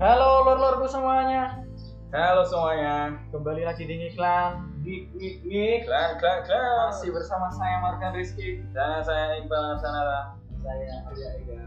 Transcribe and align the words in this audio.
Halo 0.00 0.42
lor-lorku 0.42 0.90
semuanya, 0.90 1.62
Halo 2.10 2.42
semuanya. 2.42 3.14
kembali 3.30 3.62
lagi 3.62 3.86
di 3.86 3.94
Ngiklan 3.94 4.82
Gik 4.82 5.14
gik 5.14 5.36
gik. 5.46 5.86
Klan 5.86 6.18
klan 6.18 6.42
klan. 6.50 6.90
Masih 6.90 7.14
bersama 7.14 7.46
saya 7.54 7.78
Morgan 7.78 8.18
Rizky 8.18 8.66
Dan 8.74 9.06
saya 9.06 9.38
Iqbal 9.38 9.78
Sanara. 9.78 10.34
Saya 10.66 10.94
Arya 11.14 11.28
Ega 11.38 11.62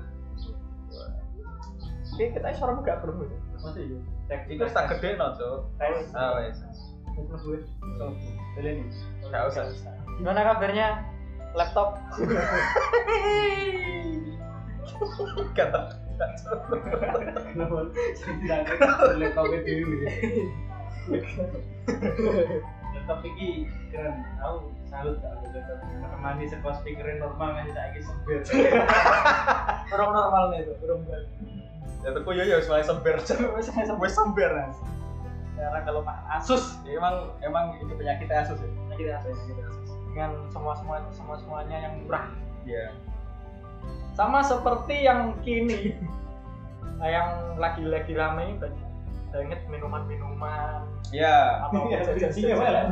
Oke, 2.13 2.35
kita 2.35 2.51
suara 2.51 2.75
buka 2.75 2.99
belum 2.99 3.23
gitu? 3.23 3.35
Masih 3.63 3.83
ya? 3.95 3.99
Cek 4.27 4.39
Itu 4.51 4.63
tak 4.75 4.99
gede 4.99 5.15
no 5.15 5.31
cok. 5.39 5.71
Tes 5.79 6.11
Ah 6.11 6.35
wes. 6.35 6.59
Gue 7.15 7.63
Boleh 8.59 8.71
nih 8.75 8.87
Gak 9.31 9.55
usah. 9.55 9.71
Gimana 10.19 10.51
kabarnya? 10.51 10.99
Laptop? 11.55 11.95
Kata. 15.57 16.03
Kenapa? 17.53 17.89
Laptopnya 19.17 19.59
dulu 19.65 19.95
ya 20.05 20.09
Laptop 22.93 23.19
ini 23.25 23.67
keren 23.91 24.23
Aku 24.39 24.71
salut 24.87 25.17
ada 25.19 25.47
laptop 25.51 25.79
Menemani 25.89 26.45
sebuah 26.47 26.73
speakerin 26.79 27.17
normal 27.19 27.57
Ngasih 27.59 27.73
saya 27.75 27.99
sempir 27.99 28.39
Kurang 29.89 30.11
normal 30.15 30.43
nih 30.53 30.69
tuh, 30.69 30.75
kurang 30.79 31.01
balik 31.09 31.27
Ya 32.03 32.11
tuh 32.11 32.35
ya 32.35 32.43
ya 32.43 32.57
soalnya. 32.59 32.83
Saya 33.23 33.95
Gue 33.95 34.11
sember 34.11 34.51
Mas. 34.51 34.75
Sekarang 35.55 35.83
kalau 35.87 36.01
makan 36.03 36.25
Asus 36.35 36.63
Ya, 36.83 36.99
Emang 36.99 37.31
emang 37.43 37.65
itu 37.79 37.93
penyakitnya 37.95 38.43
Asus 38.43 38.59
ya. 38.59 38.69
Kita 38.95 39.11
Asus 39.19 39.37
Dengan 40.13 40.31
semua 40.53 40.73
semua 40.77 40.97
semua 41.11 41.35
semuanya 41.39 41.77
yang 41.89 41.93
murah 42.05 42.27
Iya. 42.63 42.95
Sama 44.13 44.45
seperti 44.45 45.05
yang 45.05 45.33
kini 45.41 45.97
Nah, 47.01 47.09
yang 47.09 47.29
lagi-lagi 47.59 48.13
rame 48.15 48.41
ini 48.47 48.55
banyak 48.61 48.87
banget 49.33 49.59
minuman-minuman 49.67 50.85
Iya. 51.09 51.67
atau 51.67 51.89
Iya, 51.89 51.99
jajan 52.05 52.31
iya, 52.37 52.53
jajan 52.53 52.85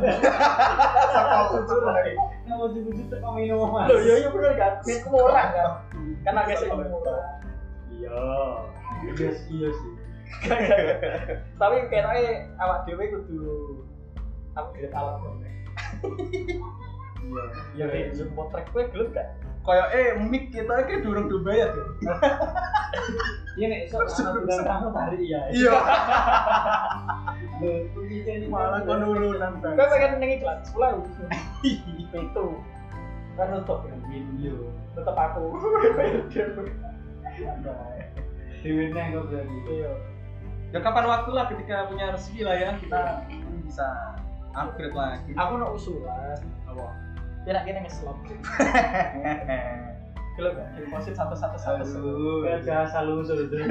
Nama 2.42 2.64
jujur 2.74 2.94
tuh 3.06 3.18
kau 3.22 3.32
minuman. 3.38 3.86
Loh, 3.86 3.98
iya 4.02 4.14
iya 4.26 4.28
bener 4.34 4.52
kan? 4.58 4.72
Ini 4.82 5.06
murah 5.06 5.46
kan? 5.54 5.70
Kan 6.26 6.34
agak 6.38 6.56
sih 6.58 6.68
murah. 6.68 7.22
Iya. 7.94 8.18
Iya 9.06 9.30
sih, 9.32 9.54
iya 9.54 9.70
sih. 9.70 9.92
Tapi 11.56 11.76
kayaknya 11.90 12.50
awak 12.58 12.84
dewe 12.90 13.04
kudu 13.06 13.42
upgrade 14.58 14.94
alat. 14.94 15.22
Iya. 17.22 17.42
Ya 17.78 17.84
nek 17.86 18.18
zoom 18.18 18.34
potrek 18.34 18.66
kowe 18.74 18.82
gelem 18.90 19.14
gak? 19.14 19.28
Kayak 19.62 19.88
eh 19.94 20.06
mic 20.18 20.50
kita 20.50 20.74
kayak 20.84 21.06
durung 21.06 21.30
dibayar 21.30 21.70
ya. 21.70 21.84
Iya 23.52 23.66
nek 23.68 23.80
sok 23.92 24.08
bilang 24.48 24.64
kamu 24.64 24.88
tarik 24.96 25.20
ya. 25.28 25.40
Iya. 25.52 25.72
Jadi 27.60 28.46
Malah 28.52 28.80
konurunan 28.82 29.52
Kowe 29.60 29.76
bang. 29.76 29.88
pengen 29.92 30.10
ning 30.24 30.30
iklan 30.40 30.58
10 30.64 31.04
itu 32.16 32.46
kan 33.36 33.46
nutup 33.48 33.84
kan 33.84 34.00
video. 34.08 34.56
tetep 34.92 35.16
aku 35.16 35.56
Dewi 38.62 38.84
neng 38.92 39.06
kok 39.16 39.24
berarti. 39.32 39.56
iya 39.72 39.92
Ya 40.72 40.78
kapan 40.80 41.04
waktu 41.04 41.30
lah 41.36 41.44
ketika 41.52 41.84
punya 41.92 42.12
rezeki 42.16 42.42
lah 42.48 42.56
ya 42.56 42.70
kita 42.80 43.00
bisa 43.64 43.88
upgrade 44.52 44.96
lagi. 44.96 45.32
aku 45.36 45.52
no 45.60 45.76
usulan 45.76 46.40
Apa? 46.64 46.86
Kira 47.42 47.60
kira 47.66 47.78
ngeslop. 47.82 48.18
Gelem 50.32 50.56
gak 50.56 50.68
deposit 50.80 51.12
satu 51.12 51.36
satu 51.36 51.56
satu 51.60 51.84
Aduh. 51.84 52.40
Kerja 52.40 52.88
selalu 52.88 53.20
sudah. 53.28 53.68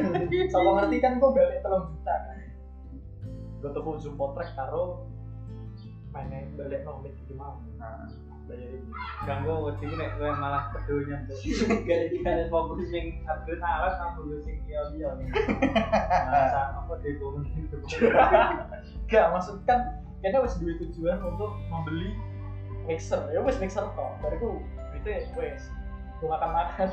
sama 0.54 0.70
ngerti 0.78 0.98
kan 1.02 1.18
kok 1.18 1.34
balik 1.34 1.60
telung 1.66 1.90
juta 1.90 2.14
kan? 2.14 2.38
Gue 3.62 3.70
tuh 3.74 3.98
zoom 3.98 4.14
potrek 4.14 4.54
karo 4.54 5.10
mainnya 6.12 6.44
balik 6.60 6.84
nomit 6.84 7.16
gitu 7.24 7.34
mau 7.40 7.58
Nah, 7.80 8.06
bayarin. 8.46 8.84
Ganggu 9.26 9.54
wedi 9.66 9.90
ku 9.90 9.96
nek 9.98 10.22
kowe 10.22 10.30
malah 10.38 10.70
pedonya. 10.76 11.18
Gara-gara 11.88 12.44
fokus 12.52 12.86
sing 12.94 13.26
upgrade 13.26 13.64
alat 13.64 13.94
kamu 13.98 14.38
sing 14.46 14.58
iya-iya. 14.70 15.10
Nih. 15.18 15.28
Masa 16.30 16.78
apa 16.78 16.94
demo 17.02 17.42
Gak, 19.10 19.26
maksud 19.34 19.66
kan 19.66 20.04
kayaknya 20.22 20.46
wis 20.46 20.56
duwe 20.62 20.78
tujuan 20.78 21.18
untuk 21.26 21.58
membeli 21.74 22.14
mixer. 22.88 23.22
Ya 23.34 23.40
wis 23.42 23.58
mixer 23.62 23.86
kok. 23.94 24.18
Bariku 24.22 24.62
duitnya 24.94 25.26
wis 25.38 25.70
gue 26.22 26.30
makan 26.30 26.54
makan. 26.54 26.88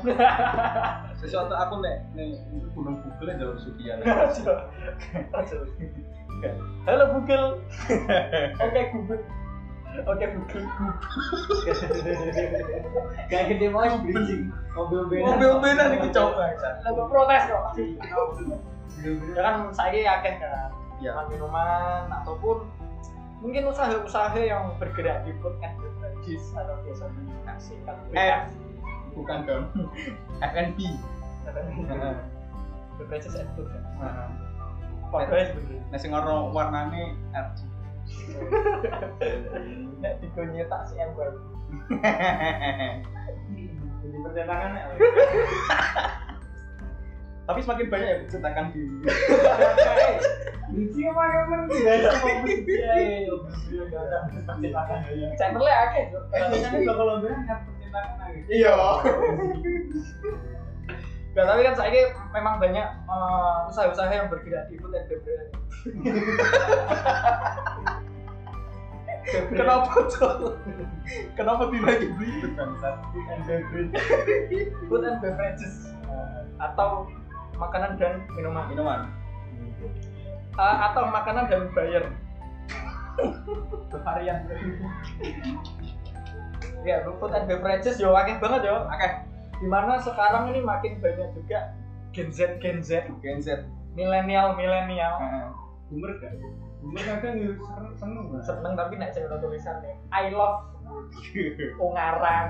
sesuatu 1.21 1.53
aku 1.53 1.85
nek 1.85 2.01
nek 2.17 2.41
gunung 2.73 2.97
Google 3.05 3.37
jalur 3.37 3.57
Sudian. 3.61 4.01
Halo 6.89 7.05
Google. 7.13 7.61
Oke 8.65 8.81
Google. 8.89 9.21
Oke 10.09 10.25
Google. 10.33 10.65
Kayak 13.29 13.45
gede 13.53 13.67
mau 13.69 13.85
bridging 14.01 14.49
mobil 14.73 15.01
beda. 15.05 15.25
Mobil 15.37 15.51
beda 15.61 15.83
nih 15.93 15.99
kecoba. 16.09 16.49
Lagu 16.81 17.01
protes 17.05 17.43
kok. 17.45 17.63
Ya 19.37 19.41
kan 19.45 19.69
saya 19.77 19.93
yakin 19.93 20.33
kan. 20.41 20.73
Ya. 20.99 21.13
Minuman 21.29 22.09
ataupun 22.23 22.65
mungkin 23.39 23.63
usaha-usaha 23.71 24.39
yang 24.39 24.75
bergerak 24.77 25.23
di 25.23 25.31
food 25.39 25.55
and 25.63 25.75
beverages 25.79 26.43
atau 26.55 26.75
biasa 26.83 27.03
dikasihkan 27.15 27.95
F. 28.15 28.45
Bukan 29.15 29.39
dong. 29.47 29.65
FNB. 30.51 30.79
beverages 32.99 33.35
and 33.39 33.49
food 33.55 33.67
kan. 33.71 33.83
Nah, 33.99 34.27
Padahal 35.09 35.41
sebenarnya. 35.49 35.81
Nasi 35.89 36.05
ngoro 36.13 36.53
warnane 36.53 37.17
RG. 37.33 37.59
Nek 40.01 40.13
digonye 40.21 40.63
tak 40.69 40.85
si 40.85 40.93
baru. 41.17 41.41
Jadi 43.99 44.17
percetakan 44.25 44.71
ya. 44.77 44.85
Tapi 47.49 47.65
semakin 47.65 47.89
banyak 47.89 48.09
ya 48.13 48.17
cetakan 48.29 48.69
di 48.69 48.85
Bridging 50.69 51.09
apa 51.09 51.23
kan 51.49 51.65
tidak 51.65 51.97
ada 51.97 52.13
percetakan. 54.45 54.97
Channelnya 55.33 55.75
akeh. 55.89 56.05
Biasanya 56.29 56.93
kalau 56.93 57.17
percetakan 57.25 58.13
lagi. 58.21 58.39
Iya. 58.53 58.77
Gak, 61.33 61.45
tapi 61.45 61.61
kan 61.65 61.73
saya 61.73 62.13
memang 62.37 62.61
banyak 62.61 62.85
eh, 62.85 63.57
usaha-usaha 63.73 64.13
yang 64.13 64.29
bergerak 64.29 64.69
di 64.69 64.77
food 64.77 64.93
and 64.93 65.09
beverage. 65.09 65.49
Kenapa 69.57 69.93
tuh? 70.09 70.53
Kenapa 71.33 71.69
tidak 71.73 71.97
gitu 72.13 72.47
bangsat? 72.53 72.95
And 73.33 73.41
beverage. 73.49 73.93
Food 74.85 75.01
and 75.01 75.17
beverages 75.17 75.89
Eh, 76.09 76.41
atau 76.57 77.05
makanan 77.59 77.99
dan 77.99 78.23
minuman 78.31 78.65
Minuman. 78.71 79.01
Eh, 80.59 80.77
atau 80.91 81.03
makanan 81.11 81.51
dan 81.51 81.67
bayar. 81.75 82.03
Varian. 83.91 84.37
Ya, 86.87 87.03
food 87.03 87.35
and 87.35 87.45
beverages 87.51 87.99
yo 87.99 88.15
akeh 88.15 88.39
banget 88.39 88.71
yo, 88.71 88.87
akeh. 88.87 89.11
Di 89.59 89.67
mana 89.67 89.99
sekarang 89.99 90.55
ini 90.55 90.63
makin 90.63 91.03
banyak 91.03 91.35
juga 91.35 91.75
Gen 92.15 92.31
Z 92.31 92.63
Gen 92.63 92.79
Z, 92.79 93.11
Gen 93.19 93.43
Z. 93.43 93.67
milenial 93.97 94.53
milenial 94.55 95.17
Heeh. 95.19 95.47
Boomer 95.89 96.13
kan? 96.21 96.33
Boomer 96.79 97.03
kadang 97.03 97.35
ya 97.41 97.51
seneng 97.57 97.93
seneng 97.97 98.25
seneng 98.45 98.73
tapi 98.77 98.93
nek 99.01 99.11
saya 99.11 99.35
tulisannya 99.41 99.97
I 100.13 100.29
love 100.31 100.69
Ungarang. 101.77 102.49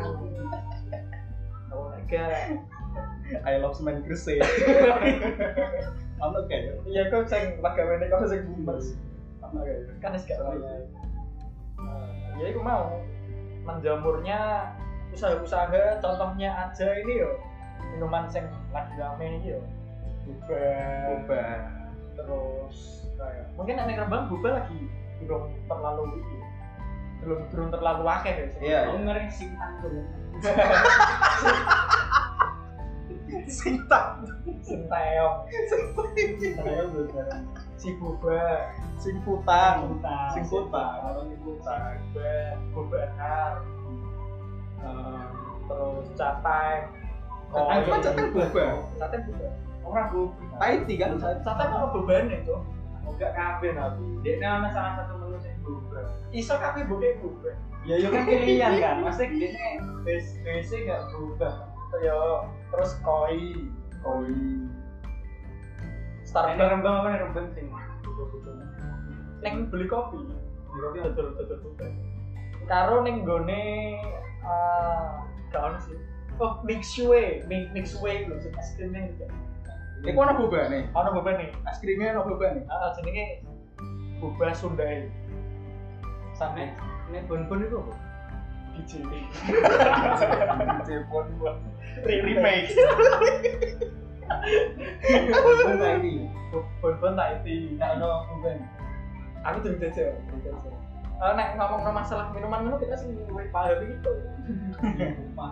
Oh 1.71 1.91
my 1.91 2.01
god. 2.07 2.59
I 3.45 3.61
love 3.61 3.77
semen 3.77 4.01
gresik. 4.03 4.41
Ono 6.25 6.39
kayak 6.51 6.83
Iya 6.83 7.07
kok 7.07 7.29
sing 7.31 7.61
pegawene 7.63 8.05
kok 8.09 8.27
sing 8.27 8.41
boomers. 8.49 8.97
ono 9.39 9.63
kayak. 9.63 9.79
Kan 10.03 10.15
wis 10.17 10.27
gak 10.27 10.39
tahu. 10.41 10.59
Ya 12.39 12.45
iku 12.51 12.59
mau 12.63 12.99
menjamurnya 13.63 14.71
usaha-usaha 15.15 15.99
contohnya 16.03 16.69
aja 16.69 16.87
ini 17.05 17.23
yo 17.23 17.31
minuman 17.95 18.29
sing 18.29 18.45
lagi 18.75 18.93
rame 18.99 19.39
iki 19.41 19.55
yo. 19.55 19.61
Boba. 20.27 20.63
Boba. 21.07 21.43
Terus 22.19 22.77
kayak 23.15 23.45
mungkin 23.55 23.79
ning 23.87 23.97
Rembang 23.97 24.27
boba 24.27 24.63
lagi 24.63 24.79
belum 25.23 25.43
terlalu 25.71 26.03
iki. 26.19 26.37
Belum 27.19 27.39
belum 27.51 27.67
terlalu 27.71 28.03
akeh 28.07 28.33
ya. 28.35 28.47
Iya, 28.59 28.79
Aku 28.91 28.97
ngeri 29.03 29.27
sing 29.31 29.51
anggur. 29.59 29.93
Sing 33.49 33.75
Sing 34.61 34.81
teong, 34.85 35.35
Saya 36.53 36.81
udah 36.85 37.29
si 37.79 37.89
boba, 37.97 38.69
sing 39.01 39.17
putang. 39.25 39.89
Putang. 39.97 40.29
Sing 40.35 40.45
putang. 40.45 40.99
si 41.25 41.35
boba, 41.41 41.81
boba 42.75 43.01
har, 43.17 43.53
em, 44.85 45.31
terus 45.65 46.07
catai. 46.13 46.75
Catai, 47.49 47.77
kok 47.87 47.99
catai 48.05 48.25
boba? 48.29 48.65
Catai 49.01 49.19
boba. 49.25 49.47
orang 49.89 50.05
gobi 50.13 50.43
Thai 50.59 50.85
tea 50.85 51.01
kan? 51.01 51.17
sate 51.17 51.63
kalau 51.65 51.89
beban 51.89 52.29
itu 52.29 52.53
Enggak 53.09 53.33
kabeh 53.33 53.73
tapi. 53.73 54.05
Dia 54.21 54.37
nama 54.37 54.69
salah 54.69 55.01
satu 55.01 55.17
menu 55.17 55.41
sing 55.41 55.57
berubah. 55.65 56.05
iso 56.29 56.53
kabeh 56.61 56.85
buke 56.85 57.09
beban 57.25 57.57
Ya 57.87 57.95
yo 57.97 58.13
kan 58.13 58.27
pilihan 58.29 58.77
kan. 58.83 59.01
Maksudnya 59.01 59.49
dia 59.49 59.81
base 60.05 60.37
base 60.45 60.75
enggak 60.85 61.01
berubah. 61.09 61.68
Yo. 61.97 62.45
Terus 62.69 62.91
koi. 63.01 63.65
Koi. 64.05 64.29
Ini 64.29 66.27
Starbucks 66.29 66.61
rembang 66.61 66.95
apa 67.01 67.07
nih? 67.09 67.19
Rembang 67.25 67.47
sing. 67.57 67.65
beli 69.73 69.85
kopi. 69.89 70.19
Di 70.69 70.77
kopi 70.77 70.97
betul 71.01 71.33
betul 71.33 71.57
betul 71.65 71.91
karo 72.69 73.01
neng 73.01 73.25
gone 73.25 73.97
ono 75.49 75.77
sih. 75.81 75.97
Oh 76.39 76.61
mixway 76.63 77.43
mix 77.49 77.67
mixway 77.75 78.29
lho 78.29 78.37
sing 78.39 78.53
es 78.55 78.69
krimnya 78.77 79.11
itu 79.11 79.25
Iku 80.07 80.15
ana 80.23 80.37
boba 80.39 80.71
nih. 80.71 80.87
ono 80.95 81.19
beban 81.19 81.35
nih 81.41 81.49
Es 81.67 81.81
krimnya 81.83 82.15
ana 82.15 82.23
boba 82.23 82.55
nih. 82.55 82.63
ah 82.71 82.93
jenenge 82.95 83.43
boba 84.23 84.53
Sundai 84.55 85.09
sampai 86.37 86.71
Ini 87.09 87.25
bon-bon 87.27 87.65
itu 87.65 87.75
apa? 87.75 87.93
Biji 88.79 88.99
Cepon 90.87 91.27
buat 91.39 91.55
remake 92.07 92.71
Bon-bon 95.09 95.77
tadi. 95.81 96.13
bon-bon 96.79 97.13
tak 97.17 97.27
itu 97.43 97.75
Enggak 97.75 97.97
ono 97.99 98.09
bon. 98.39 98.59
aku 99.43 99.57
tuh 99.65 99.73
jajal 99.81 100.15
Uh, 101.19 101.35
nek 101.35 101.59
ngomong 101.59 101.83
masalah 101.91 102.31
minuman 102.31 102.71
itu 102.71 102.87
kita 102.87 102.95
sih 102.95 103.11
luwih 103.27 103.51
paham 103.51 103.83
gitu. 103.83 104.07
Bon. 105.35 105.51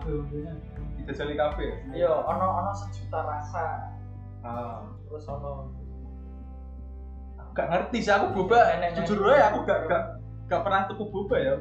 Kita 1.04 1.12
jali 1.12 1.36
kafe. 1.36 1.84
Iya, 1.92 2.08
ono 2.08 2.64
ono 2.64 2.72
sejuta 2.72 3.20
rasa. 3.20 3.92
Ah. 4.48 4.88
Terus 5.12 5.28
ono 5.28 5.68
Gak 7.52 7.68
ngerti 7.68 8.00
sih 8.00 8.16
aku 8.16 8.32
boba. 8.32 8.80
Jujur 8.96 9.28
aja 9.28 9.52
aku 9.52 9.68
gak 9.68 9.92
gak 9.92 10.04
gak 10.48 10.64
pernah 10.64 10.88
tuku 10.88 11.04
boba 11.12 11.36
ya. 11.36 11.60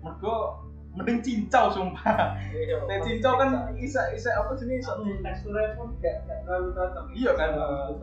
Mergo 0.00 0.64
mending 0.92 1.24
cincau 1.24 1.72
sumpah. 1.72 2.36
iya. 2.52 2.76
Nek 2.84 3.00
cincau 3.00 3.40
kan 3.40 3.72
isa 3.80 4.12
isa 4.12 4.28
apa 4.36 4.52
sih 4.60 4.68
iso 4.68 4.92
Teksturnya 5.24 5.72
pun 5.72 5.96
enggak 5.96 6.20
enggak 6.28 6.38
terlalu 6.44 6.68
cocok. 6.76 7.04
Iya 7.16 7.32
kan. 7.32 7.50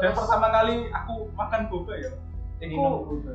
Dan 0.01 0.11
pertama 0.17 0.47
kali 0.49 0.75
aku 0.89 1.29
makan 1.37 1.61
boba 1.69 1.93
ya. 2.01 2.11
Boba. 2.73 3.33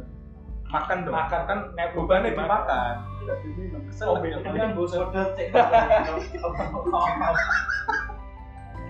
makan 0.65 1.07
dong. 1.07 1.15
Makan. 1.15 1.41
kan 1.47 1.59
Nek 1.79 1.95
bobanya 1.95 2.35
boba 2.35 2.43
dimakan. 2.43 2.95
Tidak 3.23 3.39
diminum. 3.47 3.83
Kesel 3.87 4.07
Oh, 4.11 4.19
beda. 4.19 4.43
Ini 4.43 4.59
kan 4.59 4.71
bos 4.75 4.93
order 4.93 5.27
cek. 5.39 5.49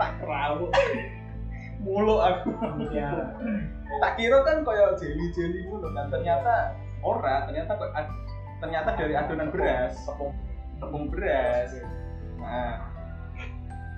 tak 0.01 0.11
kerawuk. 0.19 0.71
Mulu 1.85 2.17
aku. 2.25 2.51
Ya. 2.89 3.37
tak 4.01 4.19
kira 4.19 4.43
kan 4.43 4.67
kayak 4.67 4.99
jelly 4.99 5.31
jelly 5.31 5.61
gitu 5.71 5.89
kan 5.95 6.11
ternyata 6.11 6.75
ora 7.05 7.47
ternyata 7.47 7.79
ternyata 8.59 8.91
dari 8.99 9.15
adonan 9.15 9.55
beras 9.55 9.95
tepung 10.03 10.35
tepung 10.85 11.09
beras 11.09 11.71
nah 12.39 12.85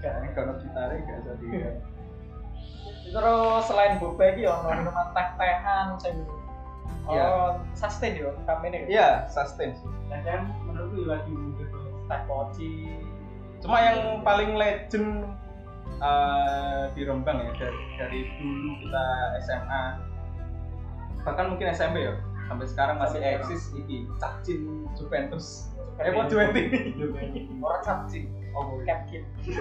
kan 0.00 0.22
kalau 0.38 0.54
gitarnya 0.62 1.02
gak 1.02 1.20
jadi 1.26 1.48
Terus 3.06 3.62
selain 3.70 4.02
boba 4.02 4.34
iki 4.34 4.42
ono 4.46 4.66
minuman 4.70 5.14
teh-tehan 5.14 5.94
sing 5.98 6.16
Iya. 7.06 7.22
Oh, 7.22 7.50
sustain 7.70 8.18
yo, 8.18 8.34
kami 8.50 8.66
ini. 8.74 8.90
iya 8.90 9.30
sustain 9.30 9.78
sih 9.78 9.86
Dan 10.10 10.26
kan 10.26 10.40
menurutku 10.66 11.06
lagi 11.06 11.30
gitu. 11.30 11.78
Teh 12.10 12.20
poci. 12.26 12.98
cuma 13.62 13.78
yang 13.78 14.20
paling 14.26 14.58
legend 14.58 15.22
eh, 15.98 16.82
di 16.98 17.02
Rembang 17.06 17.40
ya 17.40 17.50
dari, 17.56 17.82
dari 17.96 18.20
dulu 18.36 18.70
kita 18.84 19.04
SMA 19.42 19.84
bahkan 21.24 21.50
mungkin 21.50 21.72
SMP 21.72 22.04
ya 22.04 22.14
sampai 22.46 22.66
sekarang 22.70 22.96
masih 23.02 23.18
Sampai 23.18 23.36
eksis 23.42 23.62
iki 23.74 23.96
Cacin 24.18 24.60
Juventus 24.94 25.70
Eh, 25.96 26.12
kok 26.12 26.28
Juventus 26.28 27.48
Orang 27.64 27.80
capcin. 27.80 28.28
oh 28.52 28.76
Capkin. 28.84 29.24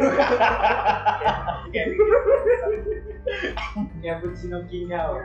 Cappuccino 4.04 4.60
kinyau. 4.68 5.24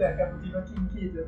Ya 0.00 0.08
cappuccino 0.16 0.60
kinki 0.64 1.12
itu. 1.12 1.20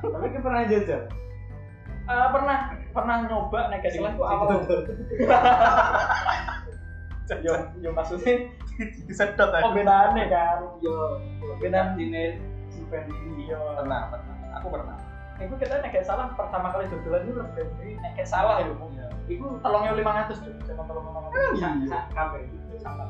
Tapi 0.00 0.26
kan 0.32 0.40
pernah 0.40 0.64
jajal. 0.64 1.02
Ah, 2.06 2.28
pernah 2.32 2.58
pernah 2.92 3.16
nyoba 3.28 3.68
salah 3.92 4.12
ku 4.16 4.22
awal. 4.24 4.64
Yo 7.42 7.58
yo 7.82 7.90
maksudnya 7.90 8.46
disedot 9.08 9.50
aja 9.52 9.64
pembedaan 9.64 10.16
kan. 10.28 10.58
Yo, 10.84 11.20
ini 11.96 12.40
super 12.72 13.02
ini. 13.08 13.48
Iya. 13.48 13.58
pernah 13.80 14.00
pernah 14.12 14.36
aku 14.56 14.68
pernah 14.72 14.96
Iku 15.36 15.52
kita 15.60 15.84
nek 15.84 16.00
salah 16.00 16.32
pertama 16.32 16.72
kali 16.72 16.88
dodolan 16.88 17.28
itu 17.28 17.36
lebih 17.36 18.00
nek 18.00 18.16
salah 18.24 18.64
ya. 18.64 18.72
Iya. 18.72 19.06
Iku 19.28 19.60
telungnya 19.60 19.92
lima 19.92 20.12
ratus 20.24 20.40
tuh, 20.40 20.52
sama 20.64 20.88
telung 20.88 21.04
lima 21.12 21.20
ratus. 21.28 21.60
Iya. 21.60 21.68
Sak 21.92 22.02
kabeh. 22.16 22.42
Sama. 22.80 23.04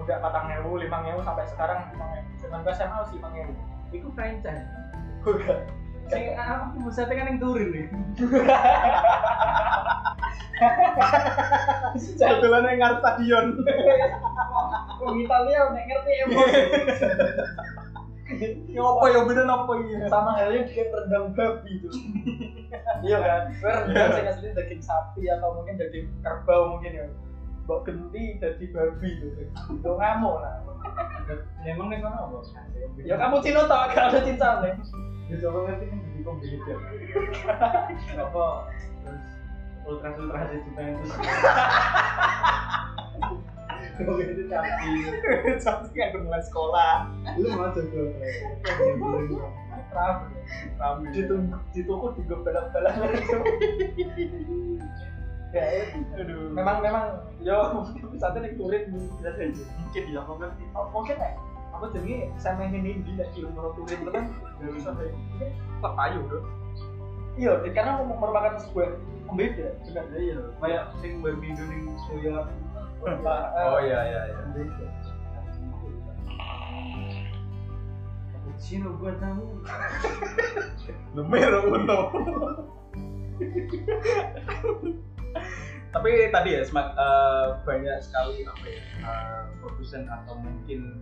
Udah 0.00 0.16
patang 0.24 0.48
ngewu, 0.48 0.80
lima 0.80 1.04
ngewu 1.04 1.20
sampai 1.20 1.44
sekarang 1.52 1.84
lima 1.92 2.06
ngewu. 2.16 2.28
Zaman 2.40 2.64
gue 2.64 2.72
SMA 2.72 2.98
sih 3.12 3.16
lima 3.20 3.28
ngewu. 3.36 3.52
Iku 3.92 4.08
franchise. 4.16 4.64
Udah. 5.24 5.83
Sing 6.10 6.24
aku 6.36 6.76
pusatnya 6.84 7.14
kan 7.16 7.30
yang 7.32 7.38
turin 7.40 7.68
nih. 7.72 7.86
Yang 12.18 12.78
ngarep 12.78 12.98
stadion. 13.02 13.46
Wong 15.02 15.16
Italia 15.20 15.60
nek 15.74 15.84
ngerti 15.90 16.12
emosi. 16.24 16.62
Ya 18.72 18.82
apa 18.82 19.04
ya 19.12 19.20
beda 19.28 19.42
apa 19.44 19.72
ya? 19.84 20.08
Sama 20.08 20.30
halnya 20.34 20.64
dia 20.66 20.88
rendang 20.88 21.36
babi 21.36 21.70
itu. 21.76 21.88
iya 23.04 23.18
kan? 23.20 23.42
Rendang 23.60 24.10
sing 24.16 24.26
asli 24.26 24.48
daging 24.56 24.82
sapi 24.82 25.28
atau 25.28 25.60
mungkin 25.60 25.76
daging 25.76 26.08
kerbau 26.24 26.74
mungkin 26.74 26.92
ya. 26.94 27.06
Mbok 27.64 27.88
genti 27.88 28.40
jadi 28.40 28.64
babi 28.72 29.10
gitu. 29.20 29.42
Lo 29.84 30.00
ngamuk 30.00 30.40
lah. 30.40 30.56
Emang 31.64 31.88
nih 31.88 31.98
kono 32.04 32.16
apa? 32.16 32.38
Ya 33.00 33.16
kamu 33.16 33.40
cino 33.40 33.64
tau 33.64 33.88
gak 33.88 34.12
ada 34.12 34.20
nih. 34.20 34.76
Ya 35.32 35.36
coba 35.40 35.58
ngerti 35.72 35.84
kan 35.88 35.98
jadi 36.04 36.20
komputer. 36.20 36.76
Apa 38.20 38.46
terus 39.84 40.00
itu. 40.52 40.68
Kok 43.94 44.18
itu 44.18 44.42
tapi 44.50 44.90
Sampai 45.62 45.92
nggak 45.94 46.20
mulai 46.24 46.42
sekolah. 46.42 47.08
lu 47.38 47.48
mau 47.54 47.70
coba. 47.72 48.00
Rame. 49.94 50.26
Rame. 50.76 51.04
Di 51.14 51.22
tuku 51.24 51.46
di 51.72 51.80
tuku 51.86 52.06
di 52.18 52.22
Ya, 55.54 55.62
ya. 55.70 55.84
Aduh. 56.18 56.50
memang 56.50 56.82
memang 56.82 57.22
yo 57.38 57.54
mungkin 57.78 58.18
saat 58.18 58.34
ini 58.42 58.58
turin 58.58 58.90
bisa 58.90 59.30
saja 59.38 59.62
mungkin 59.78 60.02
ya 60.10 60.20
ngerti. 60.26 60.64
oh, 60.74 60.90
mungkin 60.90 61.14
ya 61.14 61.30
apa 61.70 61.94
jadi 61.94 62.26
sama 62.42 62.66
ini 62.66 62.98
di 63.06 63.14
di 63.14 63.38
ilmu 63.38 63.70
turin 63.78 64.02
itu 64.02 64.10
kan 64.10 64.26
Mungkin, 64.58 65.50
ayo 65.84 66.20
dong. 66.26 66.46
iya 67.38 67.52
karena 67.70 68.02
mau 68.02 68.18
merupakan 68.18 68.58
sebuah 68.66 68.98
pembeda 69.30 69.78
benar 69.86 70.06
Iya, 70.18 70.38
kayak 70.58 70.82
sing 70.98 71.22
babi 71.22 71.46
Indonesia 71.54 71.94
soya. 72.10 72.50
Oh 73.04 73.78
iya 73.78 74.00
iya 74.10 74.20
iya. 74.30 74.42
Cappuccino 78.34 78.88
buat 78.98 79.22
kamu. 79.22 79.46
Numero 81.14 81.58
uno. 81.68 81.98
Tapi 85.94 86.10
tadi 86.34 86.58
ya 86.58 86.62
semak, 86.66 86.90
eh, 86.98 87.46
banyak 87.62 88.02
sekali 88.02 88.42
apa 88.42 88.66
ya 88.66 88.84
eh, 88.98 89.42
produsen 89.62 90.10
atau 90.10 90.34
mungkin 90.42 90.98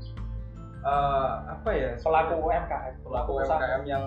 eh, 0.84 1.32
apa 1.48 1.70
ya 1.72 1.90
pelaku 1.96 2.34
UMKM 2.44 2.94
pelaku. 3.00 3.30
UMKM 3.40 3.82
yang 3.88 4.04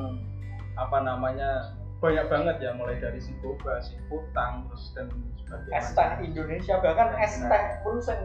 apa 0.77 0.97
namanya 1.01 1.73
banyak 2.03 2.27
banget 2.29 2.55
ya 2.61 2.69
mulai 2.75 2.99
dari 2.99 3.17
si 3.17 3.31
boba, 3.41 3.81
si 3.81 3.95
putang, 4.11 4.67
terus 4.69 4.93
dan 4.93 5.07
sebagainya. 5.41 5.73
es 5.79 5.87
teh 5.95 6.09
Indonesia 6.21 6.75
bahkan 6.83 7.07
es 7.17 7.33
teh 7.39 7.63
pun 7.81 7.97
sing 7.97 8.19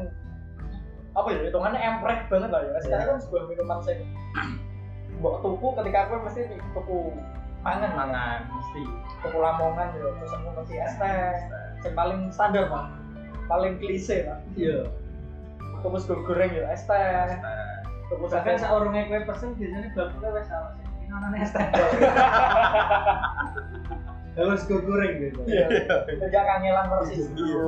apa 1.17 1.27
ya 1.33 1.49
hitungannya 1.49 1.81
empreh 1.81 2.19
banget 2.29 2.51
lah 2.51 2.61
ya 2.61 2.73
es 2.77 2.85
teh 2.85 2.93
Iya. 2.93 3.09
kan 3.09 3.19
sebuah 3.25 3.43
minuman 3.49 3.79
sing 3.81 3.99
mbok 5.17 5.41
tuku 5.41 5.69
ketika 5.81 5.99
aku 6.09 6.15
mesti 6.29 6.43
tuku 6.77 6.99
mangan 7.61 7.93
mangan 7.95 8.41
mesti. 8.53 8.83
tuku 9.21 9.37
lamongan 9.39 9.89
ya 9.97 10.09
terus 10.19 10.33
aku 10.35 10.49
mesti 10.61 10.75
es 10.77 10.95
teh 10.99 11.25
yang 11.81 11.95
paling 11.97 12.21
standar 12.29 12.69
pak 12.69 12.85
paling 13.47 13.75
klise 13.81 14.25
pak 14.29 14.39
Iya. 14.55 14.87
sego 15.81 16.23
goreng 16.29 16.53
ya 16.53 16.69
es 16.71 16.85
teh 16.85 17.41
tuku 18.13 18.25
Bahkan 18.29 18.59
sate 18.59 18.61
saurungnya 18.61 19.09
kue 19.09 19.21
pesen 19.25 19.57
biasanya 19.57 19.89
bapaknya 19.97 20.29
wes 20.35 20.47
salah 20.51 20.71
sih. 20.77 20.85
Ini 20.85 21.07
namanya 21.09 21.41
es 21.41 21.53
teh. 21.55 21.67
harus 24.39 24.63
gue 24.65 24.81
goreng 24.85 25.15
gitu 25.21 25.41
Iya. 25.49 25.67
Enggak 26.21 26.45
kangelan 26.47 26.87
persis. 26.89 27.27
Iya. 27.33 27.65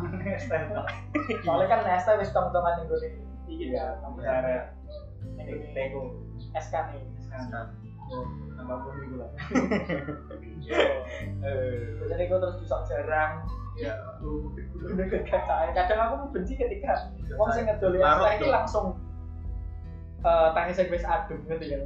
Soalnya 1.44 1.66
kan 1.68 1.80
ST 2.00 2.08
wis 2.16 2.30
tong-tongan 2.32 2.72
ning 2.80 2.86
gone. 2.88 3.08
iya 3.50 3.84
kamu 4.00 4.16
Iya. 4.22 4.30
cara 4.30 4.56
Ning 5.36 5.60
Lego 5.74 6.00
SK 6.54 6.74
nih. 6.94 7.02
Tambah 8.56 8.76
pun 8.82 8.92
gitu 9.00 9.16
lah 9.16 9.30
Eh, 11.40 11.80
Jadi 12.10 12.22
gue 12.26 12.38
terus 12.38 12.56
bisa 12.60 12.76
jarang. 12.86 13.42
ya. 13.78 13.92
Kadang 15.72 15.98
aku 15.98 16.14
benci 16.34 16.54
ketika 16.54 17.06
wong 17.34 17.50
sing 17.54 17.64
ngedol 17.66 17.96
Larut 17.96 18.26
ST 18.28 18.36
ini 18.38 18.48
langsung 18.50 18.86
eh 20.20 20.48
tangi 20.52 20.72
sing 20.76 20.86
wis 20.92 21.06
adem 21.06 21.38
ngerti 21.48 21.66
kan. 21.72 21.82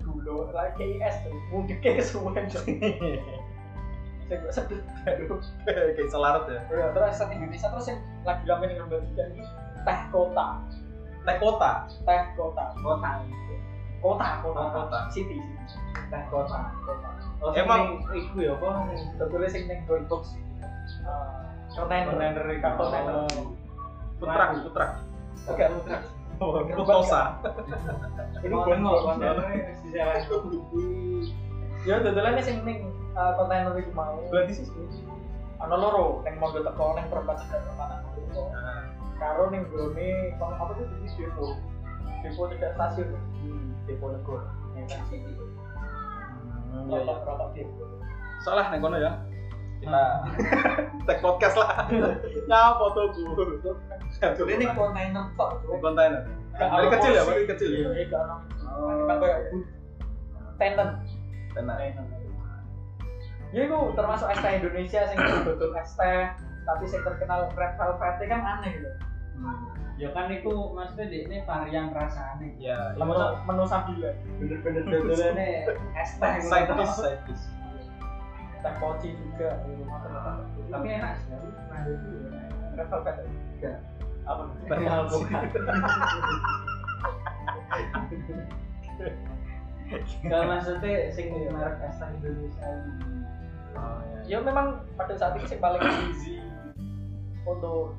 Dulu 0.00 0.54
lagi 0.54 1.02
es 1.02 1.18
tuh, 1.26 1.34
mungkin 1.50 1.76
kayak 1.82 2.06
suwen. 2.06 2.46
Saya 2.46 4.38
gue 4.42 4.50
sedih 4.50 4.80
baru. 5.02 5.38
Kayak 5.94 6.08
selarut 6.10 6.46
ya. 6.46 6.62
Ya, 6.70 6.86
terus 6.94 7.14
set 7.18 7.30
Indonesia 7.30 7.68
terus 7.68 7.86
yang 7.86 7.98
lagi 8.22 8.42
rame 8.46 8.64
nih 8.70 8.76
nomor 8.78 9.02
tiga 9.12 9.22
ini 9.30 9.42
teh 9.86 9.98
kota, 10.10 10.58
Teh 11.22 11.36
kota. 11.38 11.70
teh 12.02 12.22
kota, 12.34 12.64
kota 12.80 13.10
kota, 13.98 14.28
kota, 14.40 14.60
Oh, 14.60 14.68
kota. 14.72 14.98
city, 15.08 15.36
city. 15.66 15.90
teh 16.06 16.22
kota 16.30 16.70
kota. 16.82 17.08
oh 17.40 17.50
Emang- 17.52 18.00
emang 18.00 18.14
iku 18.14 18.36
ya 18.38 18.52
apa 18.54 18.68
Betulnya 19.18 19.48
sing 19.48 19.62
ning 19.66 19.80
box 19.86 20.32
sih. 20.32 20.42
Kontainer, 21.76 22.12
Kontainer 22.14 22.44
ikan. 22.56 22.72
kontainer. 22.78 23.14
Putrak, 24.16 24.48
putrak. 24.64 24.90
Oke, 25.44 25.64
putra. 25.68 25.98
Ini 28.36 28.52
Mau 28.52 28.64
buat 28.64 28.76
nengok 28.76 29.00
kontainer. 29.02 29.36
kontainer 29.40 29.72
di 29.80 29.88
jalan 29.92 30.20
Ya, 31.86 31.94
betulnya 32.02 32.42
sing 32.42 32.56
ning 32.64 32.78
eh, 33.12 33.32
kontainer 33.36 33.72
itu 33.76 33.92
mau. 33.92 34.16
Berarti 34.28 34.52
sih. 34.54 34.66
Ana 35.56 35.76
loro, 35.76 36.20
ning 36.22 36.36
mondo 36.36 36.60
teko 36.60 36.92
ning 36.92 37.08
perempat 37.08 37.40
cedhak 37.40 37.60
perempatan 37.64 37.98
itu. 38.20 38.42
Karo 39.16 39.48
ning 39.48 39.62
gone 39.72 40.08
apa 40.36 40.72
tuh 40.76 40.84
di 41.00 41.08
depo. 41.14 41.46
Depo 42.20 42.40
cedhak 42.48 42.72
stasiun. 42.74 43.16
Depo 43.86 44.06
Legor. 44.12 44.42
Ya 44.74 44.82
kan. 44.90 45.00
Iya, 45.10 45.28
iya. 45.30 45.44
Depo. 47.54 47.84
Salah 48.42 48.66
nih 48.70 48.78
kono 48.82 48.98
ya. 48.98 49.12
Kita 49.76 50.02
tag 51.06 51.18
podcast 51.20 51.56
lah. 51.56 51.86
Nyapa 52.48 52.84
tuh 52.96 53.12
bu? 53.12 53.46
Ini 54.48 54.66
kontainer 54.74 55.24
tok. 55.36 55.50
Di 55.62 55.78
kontainer. 55.78 56.22
Dari 56.56 56.88
kecil 56.88 57.12
ya, 57.12 57.22
dari 57.28 57.44
kecil 57.44 57.70
ya. 57.72 57.88
Kan 59.06 59.16
kayak 59.20 59.38
tenant. 60.56 60.92
Tenar. 61.52 61.76
Ya 63.54 63.60
itu 63.62 63.78
termasuk 63.94 64.26
ST 64.36 64.46
Indonesia 64.58 65.00
sing 65.06 65.18
betul 65.46 65.70
ST 65.80 66.00
tapi 66.66 66.84
sing 66.90 67.00
terkenal 67.06 67.46
Red 67.54 67.78
Velvet 67.78 68.16
kan 68.26 68.40
aneh 68.42 68.74
gitu. 68.74 68.90
Ya 69.96 70.12
kan 70.12 70.28
iku 70.28 70.76
maksudnya 70.76 71.08
di 71.08 71.18
ini 71.24 71.36
varian 71.42 71.88
rasanya 71.88 72.48
Ya, 72.60 72.92
Menu, 73.00 73.16
menu 73.48 73.64
sambilan. 73.64 74.12
bener-bener 74.36 74.84
dodolannya 74.84 75.48
es 76.00 76.10
teh 76.20 76.34
side 76.44 76.68
dish, 76.76 76.94
side 76.94 77.22
dish. 77.24 77.44
Teh 78.60 78.74
poci 78.76 79.16
juga. 79.16 79.56
macam-macam. 79.88 80.44
tapi 80.68 80.88
enak 80.92 81.12
sih 81.16 81.32
pernah 81.32 81.80
itu. 81.88 82.10
Red 82.76 82.86
Velvet. 82.92 83.16
Enggak. 83.56 83.78
Apa? 84.26 84.42
Banyak 84.68 84.92
alpukat. 84.92 85.42
Kalau 90.26 90.44
maksudnya 90.50 90.92
sing 91.14 91.26
merek 91.30 91.78
es 91.80 91.96
teh 91.96 92.08
Indonesia 92.10 92.66
ini. 92.66 92.92
Oh, 93.76 94.00
Ya 94.26 94.42
memang 94.42 94.82
pada 94.98 95.14
saat 95.14 95.38
itu 95.38 95.46
sing 95.46 95.60
paling 95.62 95.78
easy 96.10 96.42
untuk 97.46 97.94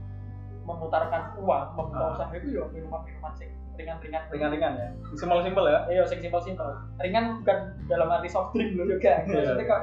memutarkan 0.67 1.21
uang, 1.39 1.63
membuka 1.73 2.03
Ah. 2.03 2.11
usaha 2.13 2.31
itu 2.35 2.47
ya 2.53 2.63
minuman-minuman 2.69 3.31
sing 3.33 3.49
ringan-ringan. 3.79 4.21
Ringan-ringan 4.27 4.71
ya. 4.75 4.87
Simpel-simpel 5.15 5.63
ya. 5.65 5.79
Iya, 5.87 6.03
sing 6.03 6.19
simpel-simpel. 6.19 6.67
Ringan 6.99 7.39
bukan 7.39 7.57
dalam 7.87 8.11
arti 8.11 8.27
soft 8.27 8.51
drink 8.51 8.75
loh 8.75 8.83
juga. 8.85 9.23
Maksudnya 9.23 9.63
kok 9.63 9.81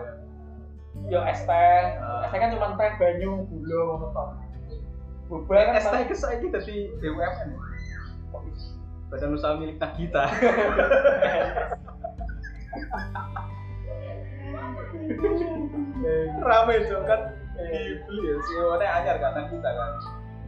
yo 1.08 1.20
es 1.24 1.40
teh, 1.42 1.80
Ah. 1.96 2.22
es 2.22 2.30
teh 2.30 2.38
kan 2.38 2.52
cuma 2.52 2.76
teh, 2.76 2.90
banyu, 3.00 3.48
gula, 3.48 3.80
ngono 3.88 4.06
tok. 4.12 4.28
Boba 5.24 5.56
kan 5.64 5.74
Es 5.74 5.88
teh 5.88 6.04
ke 6.04 6.14
saiki 6.14 6.46
dadi 6.52 6.76
BUMN. 7.00 7.48
ya? 7.48 7.58
Badan 9.08 9.32
usaha 9.32 9.56
milik 9.56 9.78
Nagita. 9.78 10.24
Rame 16.44 16.74
tuh 16.86 17.00
kan 17.08 17.20
dibeli 17.56 18.22
ya 18.26 18.36
CEO-nya 18.42 18.86
anyar 19.00 19.16
kan 19.18 19.32
Nagita 19.36 19.70
kan. 19.70 19.92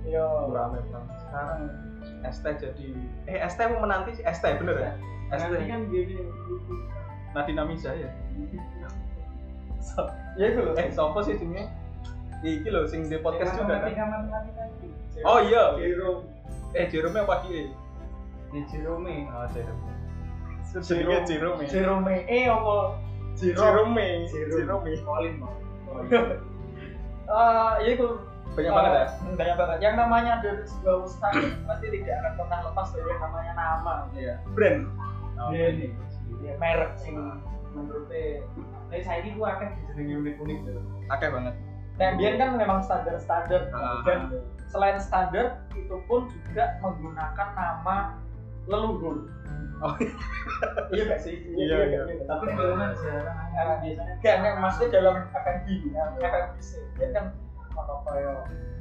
Iya. 0.06 0.24
Rame 0.48 0.78
banget. 0.88 1.16
Sekarang 1.26 1.60
teh 2.26 2.54
jadi 2.58 2.86
eh 3.26 3.50
teh 3.50 3.66
mau 3.70 3.82
menanti 3.82 4.18
teh 4.22 4.52
bener 4.58 4.76
ya? 4.78 4.92
Es 5.34 5.42
Nanti 5.42 5.66
kan 5.66 5.80
gini 5.90 6.16
Nadina 7.34 7.62
Miza 7.66 7.90
ya. 7.92 8.10
Ya 10.36 10.44
itu 10.52 10.60
loh. 10.62 10.74
Eh, 10.78 10.88
siapa 10.90 11.18
sih 11.26 11.34
sini? 11.38 11.66
Iki 12.44 12.68
loh 12.70 12.84
sing 12.86 13.10
di 13.10 13.18
podcast 13.18 13.58
juga 13.58 13.82
kan. 13.82 13.90
Tadi. 13.90 14.88
Oh 15.26 15.42
iya. 15.42 15.74
Jerome. 15.80 16.28
Eh 16.76 16.86
Jerome 16.90 17.18
apa 17.26 17.42
dia? 17.46 17.70
Di 18.54 18.60
Jerome. 18.70 19.26
Oh 19.30 19.46
Jerome. 19.50 19.84
Jenenge 20.76 21.24
Jerome. 21.26 21.62
Jerome 21.66 22.14
eh 22.28 22.46
apa? 22.46 23.00
Jerome. 23.34 24.06
Jerome. 24.30 24.90
Colin 25.02 25.34
mau. 25.42 25.54
Eh, 27.26 27.72
ya 27.82 27.90
itu 27.98 28.06
Banyak 28.56 28.72
banget 28.72 28.92
ya. 28.92 29.06
Hmm, 29.20 29.34
banyak 29.36 29.56
banget. 29.60 29.76
Yang 29.84 29.94
namanya 30.00 30.32
dari 30.40 30.62
sebuah 30.64 30.96
usaha 31.04 31.30
pasti 31.68 31.86
tidak 31.92 32.14
akan 32.24 32.32
pernah 32.40 32.58
lepas 32.72 32.88
dari 32.96 33.08
yang 33.12 33.20
namanya 33.20 33.52
nama. 33.52 33.94
Iya. 34.16 34.34
Brand. 34.56 34.80
Ini. 35.52 35.86
Ya, 36.40 36.52
merek 36.56 36.92
sing 36.96 37.16
Menurutnya, 37.76 38.40
Nah, 38.88 39.02
saya 39.04 39.18
ini 39.20 39.36
gua 39.36 39.60
akan 39.60 39.68
jenenge 39.92 40.14
unik-unik 40.16 40.58
tuh. 40.64 40.80
Akeh 41.12 41.28
banget. 41.28 41.54
Nah, 41.96 42.08
biar 42.16 42.32
kan 42.40 42.48
memang 42.56 42.80
standar-standar 42.80 43.68
Ah. 43.72 44.00
dan 44.08 44.20
selain 44.72 44.96
standar 44.96 45.64
itu 45.76 45.96
pun 46.08 46.28
juga 46.32 46.80
menggunakan 46.80 47.48
nama 47.52 48.16
leluhur. 48.64 49.28
Oh. 49.84 49.92
iya 50.96 51.02
gak 51.04 51.20
sih? 51.20 51.36
Iya, 51.52 51.76
iya. 51.84 52.00
Tapi 52.24 52.48
di 52.48 52.54
mana 52.56 52.96
Ah, 53.56 53.76
biasanya 53.84 54.40
yang 54.40 54.58
maksudnya 54.64 54.88
dalam 55.04 55.14
F&B, 55.28 55.66
ya, 55.92 56.02
F&B 56.16 56.56
sih. 56.64 56.80
Dia 56.96 57.08
kan 57.12 57.24
ono 57.76 57.94
kaya 58.02 58.32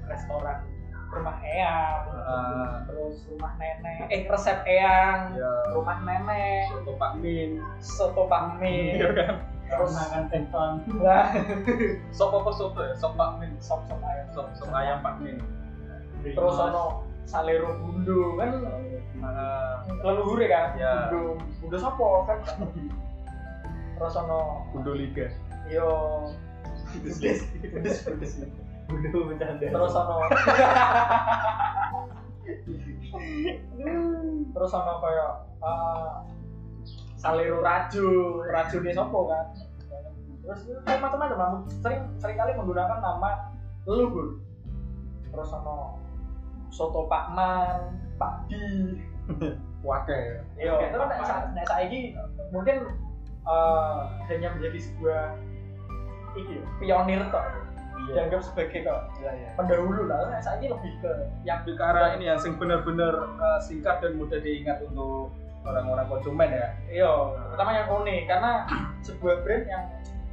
restoran 0.05 0.57
rumah 1.05 1.37
eyang, 1.39 2.01
Ah. 2.17 2.81
terus 2.83 3.23
rumah 3.29 3.53
nenek, 3.55 4.09
eh 4.09 4.25
resep 4.25 4.59
eyang, 4.65 5.31
Iya. 5.31 5.51
rumah 5.71 6.01
nenek, 6.01 6.67
Soto 6.67 6.91
Pak 6.97 7.13
Min. 7.17 7.61
soto 7.77 8.23
pangmi, 8.25 8.99
Iya 8.99 9.09
kan. 9.13 9.35
terus 9.65 9.91
makan 9.93 10.23
tenton. 10.27 10.71
lah 10.99 11.29
Sop 12.17 12.35
apa 12.35 12.51
soto 12.51 12.81
ya? 12.81 12.93
Sop 12.93 13.13
Pak 13.15 13.39
Min. 13.39 13.53
sop 13.59 13.85
sop 13.85 14.01
ayam, 14.01 14.27
Sop 14.29 14.47
sop 14.57 14.69
ayam 14.71 14.99
Pak 14.99 15.15
Min. 15.21 15.37
terus 16.25 16.57
ono 16.57 17.05
salero 17.23 17.79
bundo 17.79 18.35
kan 18.35 18.49
Ah, 19.23 19.81
leluhur 20.03 20.37
ya 20.37 20.49
kan, 20.51 20.67
Iya. 20.75 20.93
bundo, 21.07 21.21
bundo 21.63 21.77
sopo 21.79 22.27
kan, 22.27 22.39
terus 23.95 24.15
ono 24.17 24.67
Bundo 24.69 24.91
Liga. 24.91 25.31
yo 25.65 25.87
budes 26.91 27.39
Bunuh 28.85 29.21
bercanda. 29.33 29.65
terus 29.65 29.93
ono 29.93 30.15
terus 34.55 34.71
ono 34.71 34.93
kaya 35.01 35.27
eh, 35.59 36.11
salero 37.17 37.59
raju 37.59 38.07
raju 38.45 38.77
di 38.79 38.91
sopo 38.93 39.19
kan? 39.27 39.45
Terus 40.45 40.59
kayak 40.85 41.01
macam-macam 41.01 41.65
sering 41.81 42.01
sering 42.21 42.37
kali 42.37 42.53
menggunakan 42.53 43.01
nama 43.01 43.49
leluhur 43.89 44.37
terus 45.33 45.49
ono 45.51 45.97
soto 46.69 47.09
Pak 47.09 47.33
Man 47.33 47.97
Pak 48.15 48.47
Di. 48.47 48.61
Wake. 49.85 50.41
Yo, 50.57 50.81
itu 50.81 50.97
kan 50.97 51.07
nek 51.09 51.21
sa- 51.25 51.49
nek 51.53 51.65
saiki 51.65 52.13
mungkin 52.49 52.89
eh, 53.45 53.99
hanya 54.29 54.49
menjadi 54.53 54.79
sebuah 54.81 55.33
iki 56.37 56.61
pionir 56.81 57.21
kok 57.29 57.45
dianggap 58.11 58.41
sebagai 58.43 58.79
kok 58.85 59.01
Iya, 59.17 59.31
iya. 59.33 59.49
pendahulu 59.57 60.05
lah 60.05 60.29
nek 60.29 60.41
saiki 60.43 60.69
lebih 60.69 60.93
ke 61.01 61.11
yang 61.41 61.63
Lebih 61.65 61.75
ke 61.79 61.83
arah 61.83 62.07
ini 62.13 62.25
yang 62.29 62.39
sing 62.39 62.53
benar-benar 62.59 63.13
uh, 63.39 63.59
singkat 63.63 64.03
dan 64.03 64.19
mudah 64.19 64.37
diingat 64.39 64.81
untuk 64.85 65.33
orang-orang 65.65 66.05
konsumen 66.05 66.49
ya. 66.53 66.67
Iya, 66.85 67.11
pertama 67.49 67.71
yang 67.73 67.87
unik 67.89 68.21
karena 68.29 68.51
sebuah 69.01 69.35
brand 69.41 69.65
yang 69.65 69.83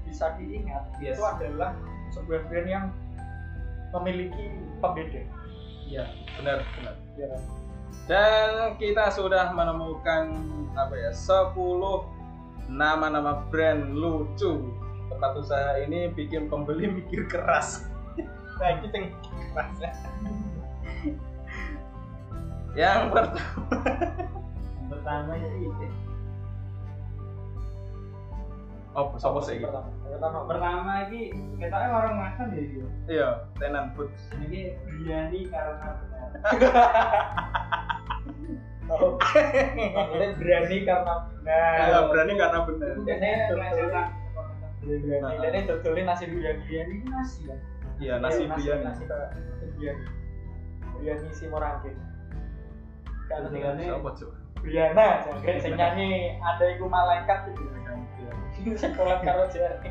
bisa 0.04 0.26
diingat 0.36 0.84
Yes. 1.00 1.16
itu 1.16 1.24
adalah 1.24 1.72
sebuah 2.12 2.40
brand 2.52 2.68
yang 2.68 2.84
memiliki 3.96 4.52
pembeda. 4.84 5.24
Iya, 5.88 6.04
benar, 6.36 6.64
benar. 6.76 6.94
Ya 7.16 7.26
kan? 7.32 7.40
Dan 8.08 8.50
kita 8.76 9.12
sudah 9.12 9.52
menemukan 9.52 10.36
apa 10.76 10.94
ya? 10.96 11.10
10 11.12 11.56
nama-nama 12.68 13.44
brand 13.48 13.92
lucu 13.92 14.72
tempat 15.22 15.38
usaha 15.38 15.78
ini 15.86 16.10
bikin 16.10 16.50
pembeli 16.50 16.90
mikir 16.98 17.30
keras. 17.30 17.86
nah, 18.58 18.74
itu 18.74 18.90
yang 18.90 19.06
keras. 19.54 19.78
yang 22.74 23.06
pertama 23.14 23.38
Yang 24.82 24.88
pertama 24.90 25.32
itu 25.38 25.86
oh 28.98 29.14
siapa 29.14 29.38
sih 29.46 29.62
iki? 29.62 29.64
Pertama, 29.70 29.94
pertama. 30.10 30.38
pertama 30.50 30.92
ini 31.06 31.30
kita 31.62 31.70
kan 31.70 31.90
orang 31.94 32.14
makan 32.18 32.46
ya 32.50 32.62
gitu. 32.66 32.86
iya 33.06 33.28
tenan 33.62 33.94
food 33.94 34.10
Ini 34.42 34.74
biryani 34.90 35.40
karena 35.46 35.88
benar. 36.02 36.28
Oh. 38.90 39.14
Maksudnya 39.22 40.28
berani 40.36 40.76
karena 40.82 41.14
benar. 41.30 41.78
Iya, 41.86 41.98
berani 42.10 42.32
karena 42.34 42.58
benar 42.66 42.94
Dene 43.06 43.32
Melesetan. 44.82 45.22
Biryani, 45.22 45.42
dene 45.42 45.60
dodolin 45.64 46.04
nasi 46.04 46.24
biryani. 46.26 46.60
Biryani 46.60 46.92
itu 46.94 47.06
nasi 47.08 47.40
kan? 47.46 47.58
iya 47.98 48.14
nasi 48.18 48.42
Iya, 48.42 48.50
biryani 48.52 48.82
Nasi 48.82 49.02
kayak 49.04 49.28
biryani. 49.72 50.04
Biryani 50.92 51.26
si 51.30 51.44
Morangke. 51.46 51.90
Kan 53.26 53.40
Tinggalnya- 53.48 53.94
siapa 53.94 54.10
coba 54.12 54.34
Briana, 54.62 55.06
jangan 55.26 55.58
sing 55.58 55.74
nyanyi 55.74 56.10
ada 56.38 56.64
iku 56.70 56.86
malaikat. 56.86 57.50
Sekolah 58.78 59.18
karo 59.20 59.50
jari. 59.50 59.90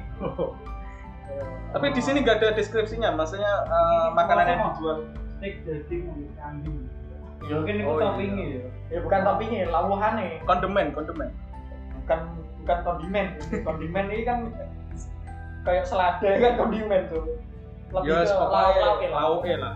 tapi 1.71 1.87
di 1.91 1.99
sini 1.99 2.19
nggak 2.21 2.39
ada 2.39 2.51
deskripsinya 2.51 3.11
maksudnya 3.11 3.47
eh, 3.63 4.07
makanan 4.11 4.45
yang 4.45 4.61
dijual 4.69 4.97
steak 5.33 5.63
daging 5.63 6.07
kambing. 6.35 6.87
Ya 7.41 7.55
mungkin 7.57 7.75
itu 7.79 7.87
Oh, 7.87 7.95
iya. 7.95 8.03
toppingnya 8.05 8.45
ya. 8.45 8.61
Ya 8.87 8.99
bukan 9.01 9.19
toppingnya, 9.23 9.59
lawuhane. 9.67 10.27
kondemen 10.45 10.87
kondemen 10.91 11.29
Bukan 12.03 12.19
bukan 12.63 12.77
kondimen. 12.83 13.25
Kondimen 13.63 14.05
ini 14.07 14.23
kan 14.23 14.37
kayak 15.61 15.85
selada 15.85 16.29
kan 16.29 16.53
kondimen 16.57 17.01
tuh. 17.11 17.25
Lebih 17.91 18.07
ya 18.07 18.23
ke 18.23 18.35
lauk-lauk 18.39 18.99
ya. 19.03 19.09
lauknya 19.11 19.55
lah 19.59 19.75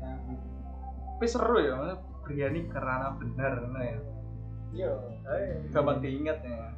kambing. 0.00 0.38
tapi 1.16 1.26
seru 1.28 1.56
ya 1.60 1.72
maksudnya 1.76 1.96
biryani 2.26 2.60
karena 2.68 3.08
benar 3.16 3.52
nah 3.72 3.84
ya 3.84 3.98
Iya. 4.76 4.92
gampang 5.72 6.04
diingat 6.04 6.38
ya 6.44 6.68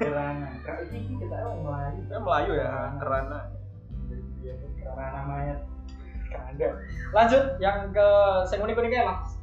Karena 0.00 0.50
kalau 0.66 0.82
ini 0.90 1.14
kita 1.20 1.36
orang 1.46 1.62
Melayu. 1.62 2.00
Saya 2.10 2.20
Melayu 2.26 2.52
ya 2.58 2.68
karena 2.98 3.38
Karena 4.82 5.20
mayat. 5.30 5.58
Ada. 6.30 6.68
Lanjut 7.14 7.44
yang 7.62 7.78
ke 7.94 8.08
sing 8.50 8.58
unik-unik 8.58 8.90
ya, 8.90 9.02
Mas. 9.06 9.38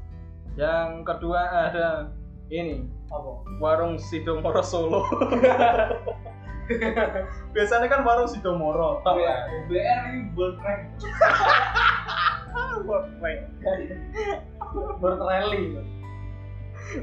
yang 0.60 1.06
kedua 1.08 1.70
ada 1.70 2.10
ini 2.52 2.90
Apa? 3.08 3.32
warung 3.64 3.96
Sidomoro 3.98 4.62
Solo 4.62 5.08
biasanya 7.56 7.88
kan 7.88 8.04
warung 8.04 8.28
Sidomoro 8.28 9.00
tau 9.02 9.18
ya 9.18 9.48
BR 9.72 10.00
ini 10.12 10.20
buat 10.36 10.60
prank. 10.60 10.92
Bertreli. 15.00 15.80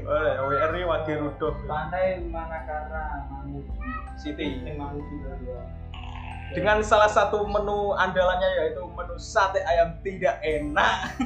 Oleh 0.05 0.33
WR 0.41 0.71
ini 0.77 0.85
Wage 0.85 1.13
Rudolf 1.17 1.57
Pantai 1.65 2.21
Manakara 2.29 3.25
Mamuju. 3.29 3.73
City 4.17 4.61
Mamuju 4.73 5.25
dengan 6.53 6.85
salah 6.85 7.09
satu 7.09 7.49
menu 7.49 7.97
andalannya 7.97 8.49
yaitu 8.61 8.85
menu 8.93 9.17
sate 9.17 9.65
ayam 9.65 9.97
tidak 10.05 10.37
enak 10.45 11.17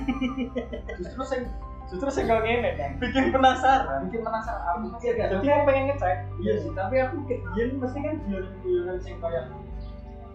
Justru 0.95 1.23
sing 1.27 1.41
justru 1.89 2.09
sing 2.13 2.25
kau 2.29 2.39
ngene 2.45 2.77
kan. 2.77 2.91
bikin 3.01 3.33
penasaran 3.33 4.05
Bikin 4.07 4.21
penasaran 4.21 4.61
aku. 4.69 5.01
Iya, 5.01 5.13
kan? 5.17 5.27
Jadi 5.37 5.47
aku 5.49 5.63
pengen 5.65 5.83
ngecek. 5.89 6.17
Iya 6.37 6.53
sih, 6.61 6.71
tapi 6.77 6.95
aku 7.01 7.15
kejadian 7.25 7.69
mesti 7.81 7.99
kan 8.05 8.15
jualan-jualan 8.29 8.97
sing 9.01 9.15
kayak 9.17 9.45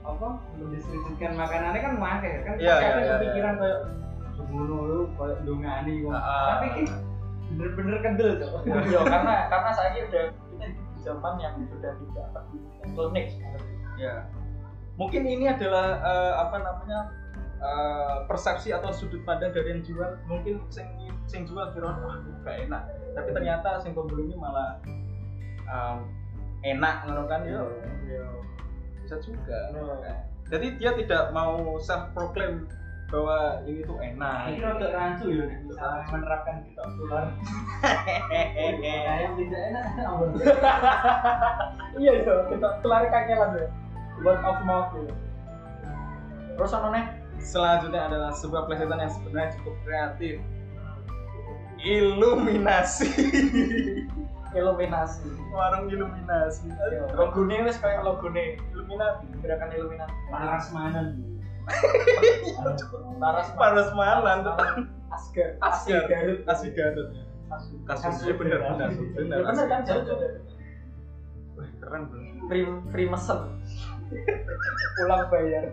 apa 0.04 0.28
mendistribusikan 0.60 1.32
makanannya 1.32 1.80
kan 1.80 1.94
make 1.96 2.32
kan 2.44 2.54
Iya, 2.60 2.76
pasti 2.76 2.84
iya, 2.84 2.92
ada 2.92 3.00
iya, 3.00 3.12
kepikiran 3.16 3.54
kayak 3.56 3.78
ngono 4.52 4.76
lu 4.84 5.00
kayak 5.16 5.38
dongani. 5.48 5.94
Ah. 6.12 6.60
tapi 6.60 6.66
kan 6.76 6.84
bener-bener 7.54 7.96
kendel 8.04 8.30
tuh 8.36 8.50
Iya, 8.92 9.00
karena 9.00 9.34
karena 9.48 9.70
saya 9.72 10.04
udah 10.04 10.24
kita 10.28 10.66
di 10.68 11.00
zaman 11.00 11.34
yang 11.40 11.54
sudah 11.72 11.92
tidak 11.96 12.26
peduli 12.84 13.22
klinik. 13.32 13.62
ya 13.96 14.28
mungkin 15.00 15.22
ini 15.24 15.48
adalah 15.48 16.04
eh, 16.04 16.32
apa 16.36 16.56
namanya 16.60 16.98
eh, 17.64 18.16
persepsi 18.28 18.76
atau 18.76 18.92
sudut 18.92 19.24
pandang 19.24 19.56
dari 19.56 19.72
yang 19.72 19.82
jual 19.82 20.10
mungkin 20.28 20.60
sing 20.68 20.84
sing 21.24 21.48
jual 21.48 21.72
kira 21.72 21.96
wah 22.04 22.20
gak 22.44 22.68
enak. 22.68 22.82
Tapi 23.16 23.28
ternyata 23.32 23.80
sing 23.80 23.96
pembeli 23.96 24.28
ini 24.28 24.36
malah 24.36 24.76
em, 25.64 25.98
enak 26.62 27.08
ngono 27.08 27.24
kan? 27.24 27.40
Ya 27.48 27.64
bisa 29.04 29.20
juga 29.20 29.58
Nah. 29.76 30.16
jadi 30.48 30.80
dia 30.80 30.90
tidak 30.96 31.32
mau 31.36 31.76
self 31.76 32.08
proclaim 32.16 32.64
bahwa 33.12 33.60
ini 33.68 33.84
tuh 33.84 34.00
enak. 34.00 34.36
Ini 34.48 34.58
rada 34.64 34.88
rancu 34.90 35.28
ya 35.28 35.44
misalnya 35.62 36.04
menerapkan 36.08 36.56
kita 36.66 36.82
tular 36.98 37.26
yang 39.22 39.34
tidak 39.38 39.60
enak. 39.70 39.84
Apa 40.02 40.24
Iya 41.94 42.12
iya, 42.26 42.34
kita 42.50 42.68
kelari 42.82 43.08
kangelan 43.12 43.50
ya. 43.60 43.68
Word 44.24 44.40
of 44.42 44.58
mouth 44.66 44.90
ya. 44.98 45.14
Terus 46.58 46.74
ono 46.74 46.88
nih 46.90 47.04
selanjutnya 47.44 48.08
adalah 48.08 48.32
sebuah 48.32 48.64
plesetan 48.66 48.98
yang 48.98 49.12
sebenarnya 49.12 49.48
cukup 49.60 49.74
kreatif. 49.84 50.40
Iluminasi. 51.84 53.08
Iluminasi. 54.58 55.28
warung 55.52 55.86
iluminasi. 55.90 56.66
Logone 57.14 57.66
wis 57.66 57.78
kayak 57.78 58.02
logone 58.02 58.58
Illuminati 58.74 59.26
gerakan 59.42 59.70
Illuminati. 59.74 60.14
panas 60.30 60.66
manan 60.70 61.06
Laras 63.18 63.48
Panas 63.56 63.88
malan 63.96 64.44
Asgar. 65.14 65.56
Asgar. 65.62 66.04
Garut. 66.10 66.38
Asli 66.44 66.70
Garut. 66.74 67.08
Kasusnya 67.86 68.34
bener 68.34 68.58
bener 68.60 68.88
bener 69.14 69.38
Ya 69.38 69.44
bener 69.46 69.66
kan 69.70 69.80
Garut? 69.86 70.04
Juga. 70.10 70.28
Wah, 71.54 71.68
keren 71.78 72.02
bro. 72.10 72.20
Free 72.50 72.64
free 72.90 73.08
mesen. 73.08 73.40
Pulang 74.98 75.22
bayar. 75.30 75.64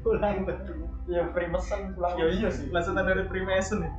Pulang 0.00 0.44
betul 0.44 0.76
Ya 1.08 1.24
free 1.32 1.48
mesen 1.48 1.96
pulang. 1.96 2.12
ya 2.16 2.26
iya 2.28 2.48
sih 2.52 2.68
lanjutan 2.68 3.04
dari 3.04 3.24
Freemason 3.26 3.80
ya 3.80 3.92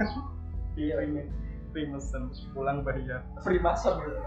Iya. 0.77 1.25
Freemason 1.69 2.29
pulang 2.53 2.81
bayar 2.81 3.25
free 3.41 3.57
mason 3.57 3.97
gitu. 3.97 4.19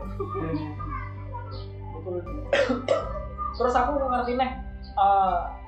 Betul. 1.94 2.18
Terus 3.52 3.74
aku 3.74 3.90
ngerti 3.98 4.32
nih 4.34 4.50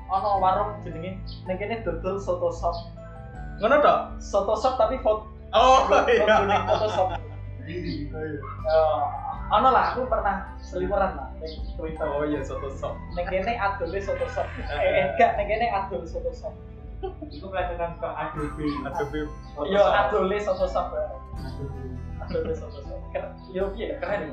ono 0.04 0.30
warung 0.38 0.82
jenenge 0.82 1.16
ning 1.46 1.56
kene 1.56 1.80
dodol 1.82 2.18
soto 2.18 2.50
sop. 2.50 2.74
ngono 3.56 3.78
toh 3.78 3.98
Soto 4.18 4.54
sop 4.54 4.74
tapi 4.74 4.98
foto 4.98 5.30
oh 5.50 5.86
iya. 6.10 6.26
iya 6.42 6.58
foto 6.66 6.86
sop. 6.90 7.08
ini 7.64 8.10
Eh, 8.10 8.36
ono 9.52 9.68
lah 9.70 9.92
aku 9.92 10.08
pernah 10.08 10.56
seliweran 10.58 11.12
lah 11.20 11.28
ning 11.36 11.52
Twitter. 11.76 12.06
oh 12.08 12.24
iya 12.24 12.40
soto 12.40 12.72
sop 12.72 12.96
Ning 13.12 13.26
kene 13.28 13.52
adole 13.54 14.00
soto 14.06 14.24
sop. 14.32 14.48
Eh 14.72 15.12
enggak 15.12 15.36
ning 15.36 15.46
kene 15.46 15.66
adol 15.68 16.02
soto 16.08 16.32
sop. 16.32 16.54
itu 17.28 17.44
pelajaran 17.44 17.92
ke 18.00 18.08
ADB 18.08 18.56
ada 18.88 19.04
beb 19.12 19.28
Yo 19.68 19.82
adole 19.84 20.36
soto 20.40 20.64
sop. 20.64 20.88
ya. 20.96 21.04
Adole 22.24 22.52
soto 22.56 22.80
sop. 22.80 22.98
Keren. 23.12 23.30
Yo 23.52 23.68
piye 23.76 24.00
keren. 24.00 24.32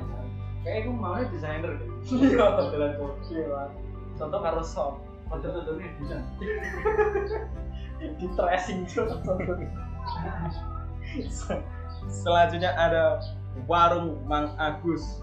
kayak 0.62 0.86
aku 0.86 0.90
maunya 0.94 1.26
desainer 1.28 1.74
deh 1.76 1.88
Iya. 2.08 2.44
modelan 2.56 2.90
kok 2.96 3.12
Iya. 3.28 3.60
Soto 4.16 4.36
karo 4.40 4.62
sop. 4.64 4.94
foto-fotonya 5.28 5.88
bisa 6.00 6.16
Di 8.00 8.26
tracing 8.32 8.84
soto. 8.88 9.36
selanjutnya 12.08 12.72
ada 12.74 13.20
warung 13.68 14.20
Mang 14.26 14.56
Agus 14.56 15.22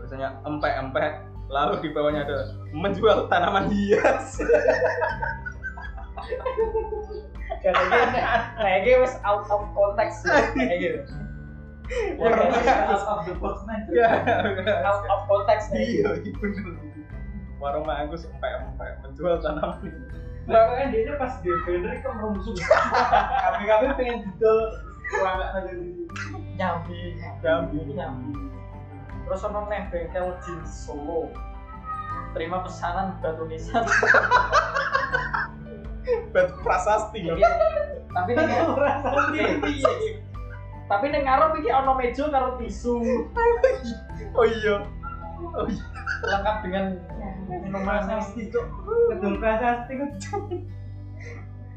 biasanya 0.00 0.40
empek-empek 0.48 1.28
lalu 1.50 1.74
di 1.84 1.88
bawahnya 1.92 2.24
ada 2.24 2.38
menjual 2.72 3.26
tanaman 3.28 3.68
hias 3.68 4.40
Kayaknya 7.60 8.32
kayaknya 8.56 8.92
wis 9.04 9.14
out 9.26 9.44
of 9.52 9.66
context 9.76 10.24
kayak 10.56 10.78
gitu. 10.80 11.00
Out 12.22 13.04
of 13.04 13.20
the 13.26 13.34
box 13.36 13.66
man 13.66 13.84
out 14.86 15.04
of 15.10 15.20
context 15.26 15.74
nih. 15.74 16.00
iya 16.00 16.10
iya 16.22 16.32
bener 16.38 16.78
warung 17.60 17.84
Mang 17.84 18.08
Agus 18.08 18.24
empek-empek 18.24 19.04
menjual 19.04 19.42
tanaman 19.44 19.84
hias. 19.84 20.16
Lah 20.48 20.72
kan 20.72 20.88
dia 20.94 21.14
pas 21.20 21.36
di 21.44 21.50
banner 21.52 21.94
kan. 22.00 22.14
Kami-kami 23.44 23.86
pengen 24.00 24.18
di 24.24 24.32
sini. 26.08 26.39
Nyambi, 26.60 27.16
Nyambi. 27.40 27.78
nyambi. 27.96 28.32
Terus 29.24 29.40
ono 29.42 29.64
neh 29.66 29.88
bengkel 29.88 30.36
jeans 30.44 30.68
Solo. 30.84 31.32
Terima 32.36 32.60
pesanan 32.60 33.16
batu 33.18 33.48
nisan. 33.48 33.80
batu 36.30 36.54
prasasti 36.60 37.24
Iki- 37.24 37.40
Tapi 38.10 38.30
ning 38.34 38.50
tapi 40.90 41.06
ning 41.06 41.22
ngarep 41.22 41.54
iki 41.62 41.70
ono 41.70 41.94
meja 41.94 42.26
karo 42.28 42.58
tisu. 42.58 42.98
oh 44.34 44.44
iya 44.44 44.76
Oh 45.40 45.64
iya. 45.64 45.84
lengkap 46.20 46.56
dengan 46.66 46.84
minuman 47.48 48.04
prasasti 48.04 48.50
cok 48.52 48.66
gedung 49.08 49.40
prasasti 49.40 49.94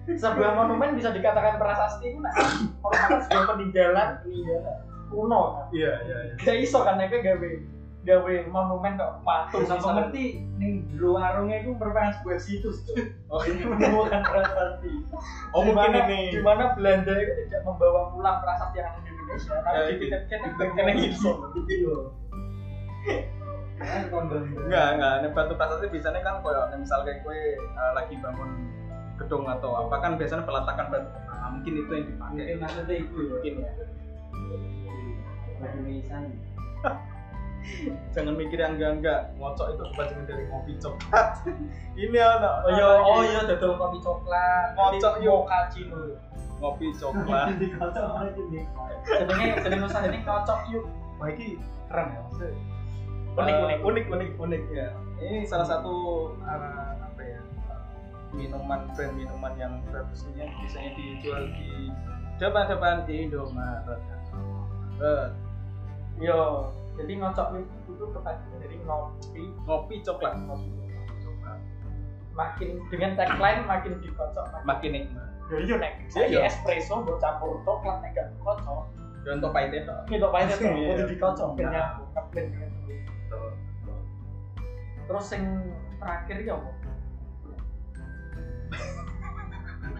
sebuah 0.06 0.52
monumen 0.60 0.96
bisa 0.96 1.10
dikatakan 1.10 1.56
prasasti 1.56 2.12
itu 2.12 2.20
nah 2.20 2.34
merupakan 2.82 3.20
sebuah 3.22 3.44
peninggalan 3.50 4.08
peninggalan 4.20 4.78
kuno 5.08 5.42
kan 5.54 5.66
Iya, 5.72 5.92
iya, 6.04 6.18
iya. 6.26 6.34
gak 6.38 6.58
iso 6.60 6.82
kan 6.82 6.98
nek 6.98 7.13
gawe 7.13 7.50
gawe 8.04 8.34
monumen 8.52 9.00
kok 9.00 9.24
patung 9.24 9.63
misalnya. 9.63 10.12
ngerti 10.12 10.24
ning 10.60 10.84
jero 10.92 11.16
itu 11.48 11.72
merupakan 11.72 12.12
sebuah 12.20 12.39
situs 12.39 12.84
Oh, 13.32 13.39
iya. 13.42 13.63
bukan 13.96 14.22
prasasti 14.22 14.92
Oh, 15.56 15.63
mungkin 15.63 15.96
ini. 16.04 16.36
di 16.36 16.39
mana 16.44 16.76
Belanda 16.76 17.13
itu 17.16 17.32
tidak 17.48 17.62
membawa 17.63 18.12
pulang 18.12 18.44
prasasti 18.44 18.76
yang 18.78 18.92
ada 18.92 19.00
di 19.00 19.10
Indonesia 19.10 19.56
tapi 19.58 19.78
Ya, 19.80 19.84
dititipkan 20.20 20.86
di- 20.92 21.16
iya 21.74 21.98
kan 23.74 24.04
kondom 24.08 24.44
Enggak, 24.63 24.88
enggak. 24.96 25.13
Nek 25.24 25.32
batu 25.34 25.54
prasasti 25.56 25.88
biasanya 25.88 26.20
kan 26.22 26.36
koyo 26.39 26.62
nek 26.68 26.80
misal 26.80 27.04
kayak 27.04 27.24
kue 27.24 27.36
eh, 27.56 27.92
lagi 27.96 28.16
bangun 28.20 28.50
gedung 29.21 29.45
atau 29.45 29.86
apa 29.86 29.95
kan 30.02 30.12
biasanya 30.17 30.43
peletakan 30.45 30.86
batu. 30.89 31.10
Nah, 31.30 31.49
mungkin 31.54 31.73
itu 31.78 31.91
yang 31.93 32.06
dipakai. 32.10 32.34
mungkin 32.34 32.58
maksudnya 32.63 32.95
itu 32.97 33.17
Mungkin 33.30 33.54
ya. 33.62 33.71
nisan 35.84 36.23
Jangan 38.12 38.36
mikir 38.36 38.60
yang 38.60 38.76
enggak 38.76 38.91
enggak. 38.99 39.19
Ngocok 39.39 39.67
itu 39.71 39.84
kebanyakan 39.95 40.23
dari 40.28 40.43
kopi 40.52 40.71
coklat. 40.84 41.28
ini 42.04 42.17
ana. 42.19 42.52
oh 42.67 42.71
iya 42.76 42.88
oh 42.99 43.21
iya 43.23 43.39
dodol 43.47 43.80
kopi 43.80 43.97
coklat 44.04 44.67
Ngocok, 44.76 45.13
yuk. 45.23 45.47
mochaccino 45.47 45.99
Kopi 46.60 46.88
coklat. 46.95 47.47
nih 47.60 48.63
jenenge 49.04 49.47
jenenge 49.63 49.84
usaha 49.88 50.04
ini 50.08 50.19
ngocok 50.23 50.60
yuk 50.71 50.86
Wah, 51.21 51.30
ini 51.32 51.56
keren 51.88 52.08
ya. 52.10 52.19
Maksudnya, 52.26 52.52
Unik, 53.34 53.54
eh, 53.54 53.62
unik. 53.63 53.80
unik, 53.82 54.06
unik, 54.13 54.30
unik 54.43 54.63
ya. 54.76 54.88
Ini 55.23 55.38
salah 55.47 55.65
satu 55.65 55.93
eh, 56.43 56.91
apa 56.99 57.21
ya? 57.23 57.39
Minuman 58.34 58.89
brand 58.91 59.13
minuman 59.13 59.54
yang 59.56 59.74
bagusnya 59.88 60.46
biasanya 60.52 60.91
dijual 60.93 61.43
di 61.52 61.93
depan-depan 62.36 63.06
di 63.06 63.15
Indomaret. 63.24 64.02
Eh, 64.98 65.28
yo 66.17 66.69
jadi 66.93 67.13
ngocok 67.15 67.48
itu 67.58 68.04
kebanyakan 68.10 68.58
dari 68.60 68.78
ngopi 68.80 69.43
ngopi 69.63 69.96
coklat. 70.02 70.34
ngopi 70.39 70.69
coklat 71.19 71.58
makin 72.34 72.69
dengan 72.88 73.12
tagline 73.13 73.62
makin 73.63 73.93
dikocok 74.00 74.46
makin 74.48 74.65
Makin 74.65 74.89
nikmat. 74.91 75.28
yo 75.48 75.58
iya 75.60 75.76
nek 75.78 75.93
Iya, 76.00 76.10
saya 76.10 76.26
iya. 76.28 76.39
espresso 76.46 76.93
mbok 77.00 77.17
campur 77.17 77.62
coklat 77.62 78.02
nek 78.02 78.13
gak 78.13 78.28
dikocok 78.32 78.86
Dan 79.24 79.39
untuk 79.39 79.52
pahitnya 79.52 79.82
toh. 79.84 79.98
kita 80.06 80.28
pahitnya 80.28 80.56
tuh 80.56 80.67
Iya. 80.67 80.89
kudu 80.91 81.04
dikocok 81.10 81.50
kabeh 82.13 82.43
dengan 82.48 82.72
terus 85.04 85.28
yang 85.30 85.46
terakhir 86.00 86.38
ya 86.39 86.54
apa 86.56 86.69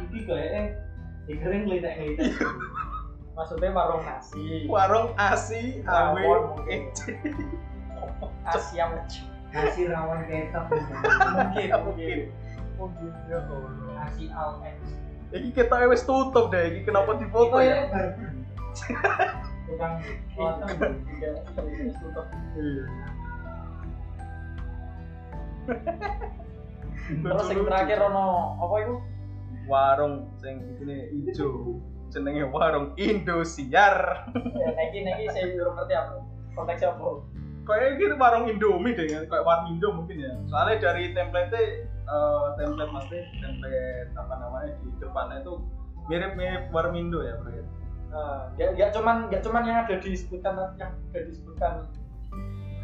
iki 0.04 0.20
kayaknya 0.28 0.62
dikering 1.26 1.64
ngelitek 1.66 1.94
ngelitek 1.98 2.32
maksudnya 3.34 3.70
warung 3.74 4.04
nasi 4.06 4.70
Warung 4.70 5.08
asi 5.18 5.82
Rawon 5.82 6.22
awe 6.22 6.70
ece. 6.70 7.18
Asia 8.46 8.86
nasi 9.54 9.82
rawan 9.90 10.26
kecap 10.30 10.70
mungkin 10.70 10.98
mungkin 11.34 11.70
Mungkin. 11.74 12.20
Mungkin 12.78 13.10
ya 13.30 13.38
Allah. 13.42 13.72
nasi 13.98 14.24
al. 14.34 14.62
Iki 15.34 15.50
kita 15.50 15.76
wis 15.90 16.06
tutup 16.06 16.54
deh. 16.54 16.74
Iki 16.74 16.90
kenapa 16.90 17.18
Iku 17.18 17.22
dipoto 17.26 17.58
ya 17.58 17.90
ya? 17.90 18.06
tukang 19.70 19.98
iklan 20.34 20.94
juga 21.08 21.30
terus 21.58 21.94
tutup 21.98 22.26
Iya. 22.54 22.86
Terus 27.10 27.48
yang 27.52 27.68
terakhir 27.68 27.98
ono 28.00 28.56
apa 28.63 28.76
itu 28.84 28.96
warung 29.68 30.28
sing 30.39 30.63
ini 30.84 31.12
ijo 31.24 31.80
jenenge 32.13 32.46
warung 32.54 32.94
Indosiar. 32.96 34.30
Ya 34.36 34.70
niki 34.78 35.02
niki 35.02 35.26
saya 35.34 35.56
belum 35.58 35.74
ngerti 35.82 35.94
apa 35.98 36.13
konteksnya 36.54 36.94
apa? 36.94 37.26
Kayak 37.63 37.96
gitu 37.96 38.16
warung 38.20 38.46
Indomie 38.52 38.94
deh 38.94 39.08
kan 39.08 39.24
kayak 39.26 39.46
warung 39.48 39.68
Indo 39.74 39.89
mungkin 39.96 40.18
ya. 40.20 40.34
Soalnya 40.52 40.76
dari 40.84 41.16
template 41.16 41.56
eh 42.04 42.46
template 42.60 42.92
maksudnya 42.92 43.24
template 43.39 44.12
apa 44.20 44.34
namanya 44.36 44.72
di 44.84 44.89
depannya 45.00 45.38
itu 45.42 45.54
mirip-mirip 46.12 46.63
warung 46.76 46.96
Indo 47.00 47.24
ya 47.24 47.39
bro 47.39 47.50
ya? 47.50 47.66
Nah, 48.13 48.46
ya, 48.62 48.68
ya 48.78 48.88
cuman 48.94 49.32
ya 49.34 49.42
cuman 49.42 49.66
yang 49.66 49.88
ada 49.88 49.98
disebutkan 49.98 50.54
yang 50.78 50.92
ada 50.94 51.20
disebutkan 51.26 51.74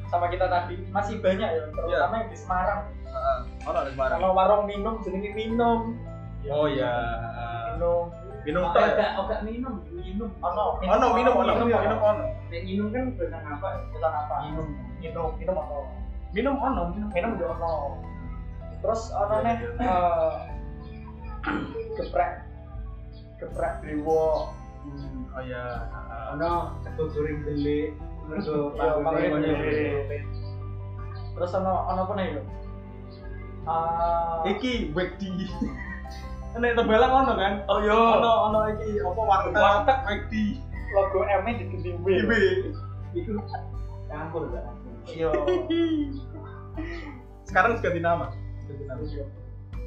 sama 0.10 0.26
kita 0.34 0.50
tadi. 0.50 0.82
Masih 0.90 1.22
banyak 1.22 1.46
ya 1.46 1.62
terutama 1.70 2.26
yang 2.26 2.30
di 2.34 2.38
Semarang 2.40 2.82
Heeh. 3.10 3.38
ono 3.66 3.78
ada 3.82 3.92
barang. 3.94 4.20
Kalau 4.22 4.32
warung 4.38 4.64
minum 4.70 4.94
jenenge 5.02 5.32
minum. 5.34 5.80
Oh 6.48 6.68
ya 6.70 6.94
minum. 7.76 8.14
Minum 8.48 8.64
teh. 8.72 8.82
Oke, 8.88 9.06
oke 9.20 9.36
minum, 9.44 9.74
minum. 9.92 10.30
ono. 10.40 10.66
Ono 10.80 11.08
minum 11.18 11.34
ono. 11.36 11.52
minum 11.60 11.68
minum 11.68 12.00
ono. 12.00 12.26
Nek 12.50 12.62
minum 12.64 12.88
kan 12.90 13.04
bahasa 13.18 13.38
apa? 13.44 13.68
Pesan 13.92 14.12
apa? 14.14 14.36
Minum. 14.48 14.68
minum 15.02 15.28
minum 15.38 15.56
ono. 15.58 15.80
Minum 16.32 16.56
ono 16.58 16.82
minum. 16.96 17.10
Minum 17.12 17.32
juga 17.36 17.48
ono. 17.60 17.74
Terus 18.80 19.02
ono 19.12 19.36
nih 19.44 19.56
eh, 19.84 20.34
geprek. 22.00 22.32
Geprek 23.44 23.74
brewok. 23.84 24.56
Hmm, 24.80 25.28
oh 25.36 25.44
ya 25.44 25.64
heeh. 25.92 26.24
Ono 26.40 26.52
delik, 26.88 27.92
mergo 28.30 28.72
Iya, 28.78 28.96
delik. 29.02 30.24
terus 31.36 31.52
ono 31.56 31.74
ono 31.88 32.02
apa 32.04 32.14
nih 32.20 32.28
Eh, 33.68 34.38
iki 34.56 34.74
wekdi 34.96 35.52
nek 36.60 36.76
tembelang 36.76 37.14
ono 37.14 37.34
kan? 37.38 37.54
Oh 37.70 37.80
yo 37.84 37.96
ono 37.96 38.32
ono 38.50 38.60
iki 38.74 38.98
apa 39.04 39.22
warteg? 39.22 39.54
Warteg. 39.54 39.98
wekdi 40.08 40.44
logo 40.96 41.20
M 41.28 41.46
nya 41.46 41.54
diganti 41.62 41.90
W. 42.02 42.08
IB 42.26 42.32
Iku 43.14 43.32
campur 44.10 44.50
kan. 44.54 44.66
yo 45.10 45.34
sekarang 47.50 47.78
sudah 47.78 47.90
ganti 47.90 48.02
nama? 48.02 48.26
Ganti 48.70 48.86
nama 48.86 49.04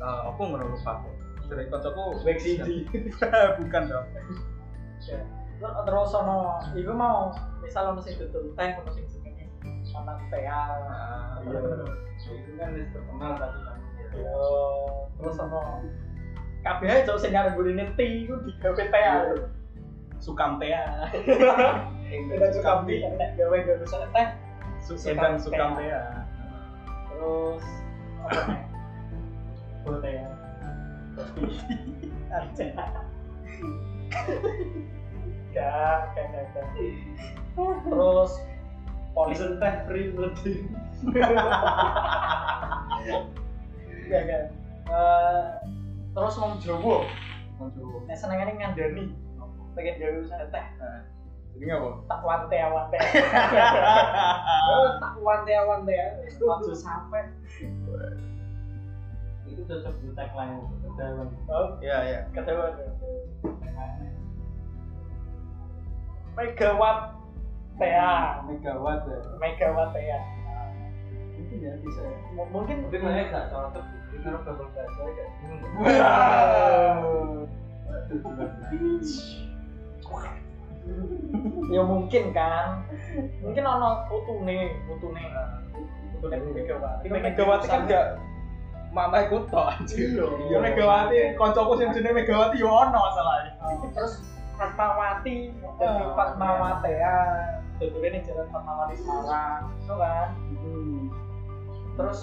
Eh, 0.02 0.20
aku 0.26 0.40
ngono 0.50 0.66
lupa 0.66 0.98
dari 1.46 1.70
kocokku 1.70 2.26
Wek 2.26 2.38
Sidi. 2.42 2.82
bukan 3.62 3.82
dong 3.87 4.06
Ya. 5.02 5.18
Terus 5.62 6.11
ono 6.14 6.58
iku 6.74 6.92
mau 6.94 7.30
misal 7.62 7.94
ono 7.94 8.02
sing 8.02 8.18
dodol 8.18 8.50
teh 8.54 8.70
ono 8.82 8.90
sing 8.94 9.06
manang 9.92 10.18
teh 10.33 10.42
Ah, 10.48 11.38
iya 11.44 11.59
Itu 12.22 12.50
kan 12.59 12.70
terkenal 12.92 13.33
tadi 13.37 13.59
kan. 13.64 13.78
terus 15.18 15.38
kabeh 16.62 16.87
ae 16.87 17.02
cok 17.09 17.18
sing 17.18 17.33
arep 17.35 17.57
gurine 17.57 17.85
teh 17.96 18.26
iku 18.26 18.38
digawe 18.44 18.74
teh 18.76 19.02
ae. 19.02 19.35
sukam 20.22 20.61
tea 20.62 20.85
Kita 22.12 22.46
suka 22.55 22.85
beli 22.85 23.02
nek 23.18 23.35
gawe 23.40 23.57
gawe 23.57 23.85
sana 23.88 24.07
teh 24.14 24.26
Sukam 24.85 25.35
sukam 25.40 25.74
tea 25.81 26.00
terus 27.12 27.64
apa 28.22 29.98
nih? 29.98 30.14
Ya. 30.14 30.28
Aja. 32.38 32.66
Gak, 35.52 35.98
gak, 36.16 36.26
gak, 36.33 36.44
gak. 36.55 36.66
Terus 37.85 38.33
polisi 39.12 39.44
Pesen 39.44 39.61
teh 39.61 39.75
free 39.85 40.09
berarti. 40.11 40.53
gak, 44.09 44.22
gak. 44.25 44.42
Eh, 44.85 45.44
terus 46.12 46.37
wong 46.37 46.57
Jawa, 46.59 47.05
Muncul. 47.57 48.05
nek 48.05 48.16
senengane 48.16 48.53
ngandani, 48.55 49.12
pengen 49.72 49.94
gawe 49.96 50.16
usaha 50.20 50.44
teh, 50.48 50.64
Nah, 50.77 51.01
Jadi 51.53 51.68
nggak 51.68 51.79
apa? 51.79 51.90
tak 52.09 52.20
wante 52.22 52.57
wante. 52.57 52.96
Oh, 54.64 54.88
tak 55.05 55.14
wante 55.18 55.53
wante 55.53 55.92
ya. 55.92 56.09
Ojo 56.40 56.72
sampai. 56.72 57.29
Itu 59.44 59.61
cocok 59.62 59.94
di 60.01 60.09
tagline 60.16 60.64
dalam. 60.96 61.29
Oh, 61.46 61.77
Iya 61.79 61.96
iya. 62.03 62.18
ketawa. 62.33 62.72
Megawatt 66.33 67.20
TA. 67.80 68.42
Megawatt 68.48 69.02
ya. 69.08 69.18
Megawatt 69.40 69.90
TA. 69.92 70.18
Mungkin 71.37 71.58
ya 71.61 71.72
bisa. 71.80 72.00
ya. 72.04 72.16
M- 72.37 72.50
Mungkin 72.52 72.76
Tapi 72.87 72.96
mana 73.00 73.22
gak 73.28 73.44
cocok. 73.52 73.85
Kalau 74.22 74.38
double 74.46 74.68
bahasa 74.76 75.00
ya 81.72 81.82
mungkin 81.87 82.35
kan 82.35 82.82
mungkin 83.40 83.64
ono 83.64 84.04
putune 84.11 84.76
putune 84.85 85.22
putune 86.18 86.37
megawati 86.52 87.06
Megawati 87.08 87.66
kan 87.70 87.80
gak 87.88 88.06
mama 88.92 89.24
ikut 89.24 89.48
toh 89.48 89.64
anjir. 89.72 90.20
Iya. 90.20 90.26
Iya 90.52 90.58
Megawati 90.61 91.18
koncoku 91.40 91.80
sing 91.80 91.88
jenenge 91.96 92.26
Megawati 92.26 92.61
yo 92.61 92.68
ono 92.68 92.98
masalahnya. 92.98 93.52
terus 93.94 94.20
Fatmawati 94.58 95.48
jadi 95.80 96.02
Fatmawati 96.12 96.92
ya 97.83 97.90
Dodolnya 97.90 98.09
nih 98.14 98.23
jalan 98.23 98.47
Fatmawati 98.55 98.95
Semarang 98.95 99.61
itu 99.75 99.95
kan 99.99 100.29
terus 101.99 102.18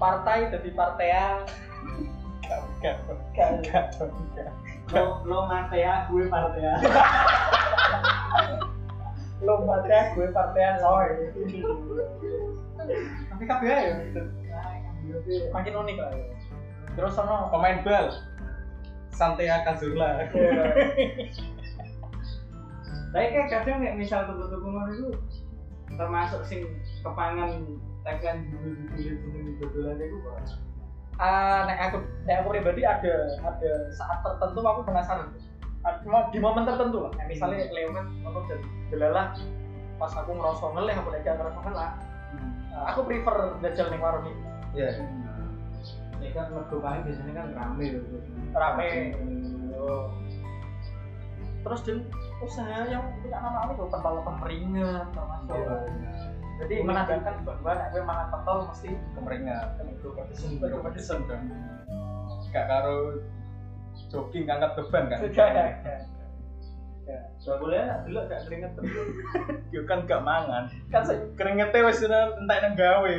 partai 0.00 0.48
jadi 0.48 0.70
partean 0.72 1.36
Gak, 2.48 2.64
gak, 2.80 2.96
Gak. 3.36 3.60
gak, 3.60 3.84
gak. 4.32 4.48
lo 4.96 5.20
lo 5.28 5.44
Matea 5.44 6.08
gue 6.08 6.24
Partea 6.32 6.80
lo 9.44 9.54
partean 9.68 10.04
gue 10.16 10.26
partean 10.32 10.74
soy 10.80 11.08
Tapi 13.28 13.44
kabeh 13.44 13.68
ya. 13.68 13.94
makin 15.52 15.72
unik 15.76 15.96
lah 16.00 16.10
ya. 16.10 16.24
terus 16.96 17.14
ono 17.14 17.52
Pemain 17.52 17.84
bal. 17.84 18.06
Santea 19.12 19.66
Kazurla. 19.66 20.30
Tapi 23.08 23.26
kayak 23.32 23.48
kadang 23.48 23.80
nek 23.80 23.96
misal 23.96 24.28
tuku-tuku 24.28 24.66
ngono 24.68 24.90
itu 24.92 25.08
termasuk 25.96 26.40
sing 26.44 26.60
kepangan 27.00 27.64
tekan 28.04 28.36
dulu-dulu 28.52 29.50
dodolan 29.58 29.96
kok 29.96 30.36
Ah, 31.18 31.66
nek 31.66 31.90
aku 31.90 31.98
nek 32.30 32.46
aku 32.46 32.48
pribadi 32.54 32.86
ada 32.86 33.26
ada 33.42 33.70
saat 33.90 34.22
tertentu 34.22 34.62
aku 34.62 34.86
penasaran. 34.86 35.34
Ad- 35.82 36.06
mo- 36.06 36.30
di 36.30 36.38
momen 36.38 36.62
tertentu 36.62 37.02
lah. 37.02 37.10
Kayak 37.18 37.28
misalnya 37.34 37.58
lewat 37.74 38.06
aku 38.22 38.38
jadi 38.46 38.66
delalah 38.94 39.26
pas 39.98 40.14
aku 40.14 40.30
ngerasa 40.30 40.66
ngeleh 40.78 40.94
aku 40.94 41.08
lagi 41.10 41.26
ngerasa 41.26 41.58
ngeleh 41.58 41.90
Nah, 42.70 42.82
aku 42.94 43.00
prefer 43.02 43.36
jajal 43.66 43.86
ning 43.90 43.98
warung 43.98 44.30
ini. 44.30 44.42
Iya. 44.78 44.90
ini 46.18 46.34
kan 46.34 46.50
mergo 46.54 46.78
biasanya 46.82 47.32
kan 47.34 47.46
rame. 47.54 47.86
Loh 47.94 48.22
rame. 48.54 48.88
Oh. 49.74 50.06
Terus 51.68 51.84
dan 51.84 51.98
usaha 52.40 52.88
yang 52.88 53.04
punya 53.20 53.38
nama 53.44 53.68
itu 53.68 53.84
pentol 53.92 54.24
pemeringan 54.24 55.04
termasuk 55.12 55.60
jadi 56.58 56.74
menandakan 56.82 57.34
bahwa 57.46 57.72
kowe 57.94 58.02
mangan 58.02 58.26
pentol 58.34 58.58
mesti 58.66 58.90
Kemeringat. 59.14 59.78
itu 59.78 60.08
kompetisi 60.10 60.58
Baru 60.58 60.82
pedesen 60.82 61.22
kan. 61.30 61.40
Gak 62.50 62.66
karo 62.66 63.22
jogging 64.10 64.50
ngangkat 64.50 64.74
beban 64.74 65.04
kan. 65.06 65.18
Gak 67.38 67.56
boleh 67.64 67.80
lah, 67.80 68.04
dulu 68.04 68.20
gak 68.28 68.44
keringet 68.44 68.70
terus 68.76 68.92
Yo 69.74 69.80
kan 69.88 70.04
gak 70.04 70.20
mangan. 70.20 70.68
kan 70.92 71.02
Keringetnya 71.38 71.86
wis 71.86 72.02
entek 72.04 72.58
nang 72.60 72.74
gawe. 72.74 73.14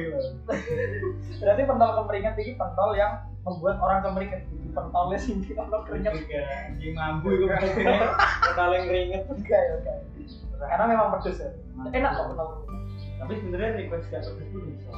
berarti 1.40 1.62
pentol 1.64 1.92
kemeringat 2.04 2.36
ini 2.38 2.54
pentol 2.60 2.92
yang 2.94 3.24
membuat 3.50 3.78
orang 3.82 4.00
kemeringat 4.06 4.42
pentolnya 4.72 5.18
sih 5.18 5.34
kalau 5.58 5.82
keringat. 5.90 6.14
Di 6.78 6.94
mambu 6.94 7.28
itu 7.34 7.46
paling 8.54 8.84
keringet 8.86 9.26
enggak 9.26 9.60
ya 9.60 9.74
enggak 9.82 9.98
karena 10.60 10.86
memang 10.92 11.08
pedes 11.18 11.40
ya. 11.40 11.50
Enak 11.96 12.12
kok 12.16 12.26
pentol 12.36 12.50
Tapi 13.20 13.32
sebenarnya 13.40 13.70
request 13.80 14.06
gak 14.12 14.22
pedes 14.28 14.48
pun 14.52 14.62
bisa. 14.68 14.92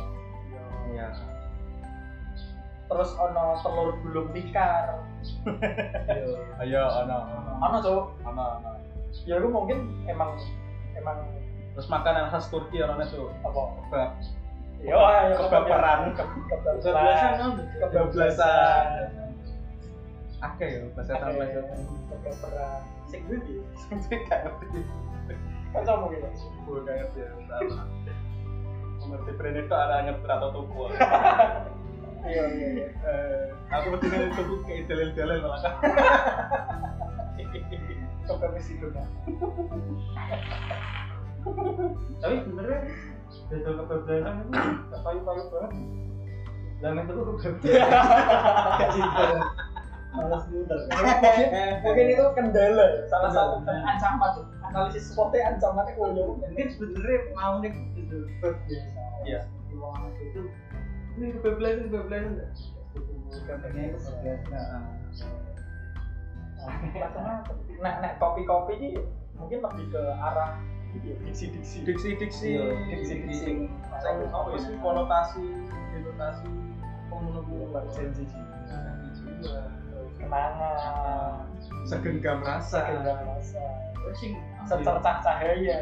Iya. 0.91 1.07
terus 2.91 3.15
ono 3.15 3.55
telur 3.63 3.95
gulung 4.03 4.27
tikar. 4.35 4.99
Ayo 6.59 6.83
ono. 6.91 7.17
ono. 7.55 7.77
Cowok 7.79 8.05
Ono 8.27 8.43
ono. 8.59 8.71
ya 9.23 9.39
aku 9.39 9.47
mungkin 9.47 9.87
emang 10.11 10.35
emang 10.99 11.23
Terus 11.71 11.87
makanan 11.87 12.27
khas 12.35 12.51
Turki 12.51 12.83
ono 12.83 12.99
tuh. 13.07 13.31
apa? 13.47 13.61
Kebab. 13.87 14.11
Yo, 14.81 14.97
Kebaperan. 15.37 15.99
Kebablasan 16.17 17.53
kebablasan. 17.77 18.85
Oke 20.41 20.65
yo 20.65 20.89
bahasa 20.97 21.13
Tamblasan. 21.21 21.63
Kebaperan. 22.09 22.81
Sing 23.05 23.21
gue 23.29 23.37
di. 23.45 23.53
Gak 24.25 24.39
ngerti. 24.41 24.79
Kan 25.71 25.81
sama 25.85 26.09
gitu. 26.09 26.27
Gue 26.65 26.81
gak 26.81 26.95
ngerti 26.97 27.19
ya. 27.21 27.29
Salah. 27.45 27.85
Ngerti 29.01 29.31
brand 29.37 29.57
itu 29.61 29.75
ada 29.75 29.95
ngerti 30.09 30.25
atau 30.27 30.49
tuku. 30.53 30.83
Iya, 32.21 32.53
iya, 32.53 32.67
iya. 32.77 32.87
Eh, 33.01 33.49
aku 33.73 33.97
mesti 33.97 34.13
nih 34.13 34.29
tuku 34.37 34.53
kayak 34.69 34.85
dalil-dalil 34.85 35.41
malah 35.41 35.57
kan. 35.65 35.73
Kebablasan 38.29 38.77
itu 38.77 38.87
kan. 38.93 39.07
Tapi 42.21 42.35
sebenarnya 42.45 42.79
Dodol 43.47 43.73
kebablasan 43.83 44.35
itu 44.43 44.59
gak 44.91 45.01
payu-payu 45.03 45.43
banget 45.51 45.71
Lamen 46.81 47.03
itu 47.05 47.21
cinta 48.89 49.25
Malas 50.11 50.43
muter 50.51 50.79
Mungkin 51.87 52.05
itu 52.11 52.25
kendala, 52.35 52.83
ya, 52.83 53.01
salah 53.07 53.31
satu 53.31 53.63
ancaman 53.63 54.29
tuh. 54.35 54.43
Analisis 54.67 55.07
spotnya 55.07 55.55
ancamannya 55.55 55.95
koyo. 55.95 56.35
Mungkin 56.35 56.67
sebenarnya 56.67 57.19
mau 57.31 57.63
nih 57.63 57.71
dodol 57.95 58.27
kebablasan 58.27 58.83
Iya. 59.23 59.39
Itu 60.19 60.41
Ini 61.15 61.25
kebablasan, 61.39 61.87
kebablasan 61.87 62.27
Katanya 63.47 63.81
kebablasan 63.95 65.31
Macam-macam. 66.61 67.55
Nah, 67.81 67.93
nah 68.03 68.11
kopi-kopi 68.19 68.73
ini 68.77 68.89
mungkin 69.39 69.65
lebih 69.65 69.85
ke 69.89 70.03
arah 70.21 70.59
gitu 70.91 71.05
ya, 71.07 71.17
diksi-diksi. 71.25 71.77
Diksi-diksi. 71.87 72.47
Iya, 72.55 72.63
Diksi-diksi. 72.91 73.23
diksi. 73.27 73.45
Sing 74.01 74.17
apa 74.31 74.57
sih 74.57 74.73
konotasi, 74.79 75.43
denotasi 75.93 76.47
Buat 77.71 77.85
janji 77.93 78.23
kenangan, 80.17 81.45
segenggam 81.85 82.39
rasa. 82.41 82.81
segenggam 82.81 83.19
rasa, 83.29 83.63
sing 84.17 84.31
secercah 84.65 85.15
cahaya, 85.21 85.77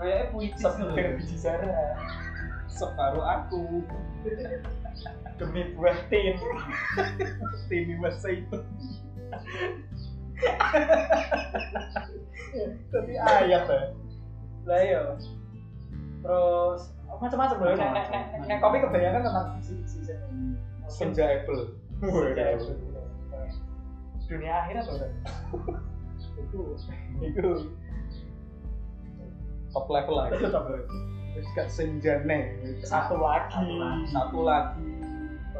Kayaknya 0.00 0.24
puitis 0.32 0.64
sebutir 0.64 1.20
biji 1.20 1.36
zara, 1.36 1.92
Separuh 2.72 3.20
aku. 3.20 3.84
demi 5.36 5.76
buah 5.76 5.96
tin. 6.08 6.40
Tini 7.68 7.94
masa 8.00 8.32
itu. 8.32 8.58
Tapi 12.90 13.12
ayat 13.16 13.64
ya. 13.68 13.80
Lah 14.66 14.80
iya. 14.82 15.00
Terus 16.20 16.82
macam-macam 17.20 17.56
loh. 17.60 17.76
Nek 17.76 17.90
nek 17.92 18.06
nek 18.12 18.24
nek 18.48 18.58
kopi 18.60 18.80
kebanyakan 18.80 19.20
tentang 19.28 19.46
diksi-diksi 19.60 19.98
sih. 20.08 20.16
Senja 20.88 21.24
Apple. 21.28 21.76
Senja 22.00 22.44
Apple. 22.56 22.74
Dunia 24.30 24.52
akhirat 24.64 24.84
loh. 24.86 25.10
Itu 26.38 26.60
itu 27.20 27.50
top 29.70 29.86
level 29.90 30.14
lagi. 30.18 30.38
Terus 31.30 31.46
gak 31.54 31.68
senjane. 31.70 32.58
Satu 32.82 33.16
lagi. 33.22 33.62
Satu 34.10 34.38
lagi. 34.42 35.09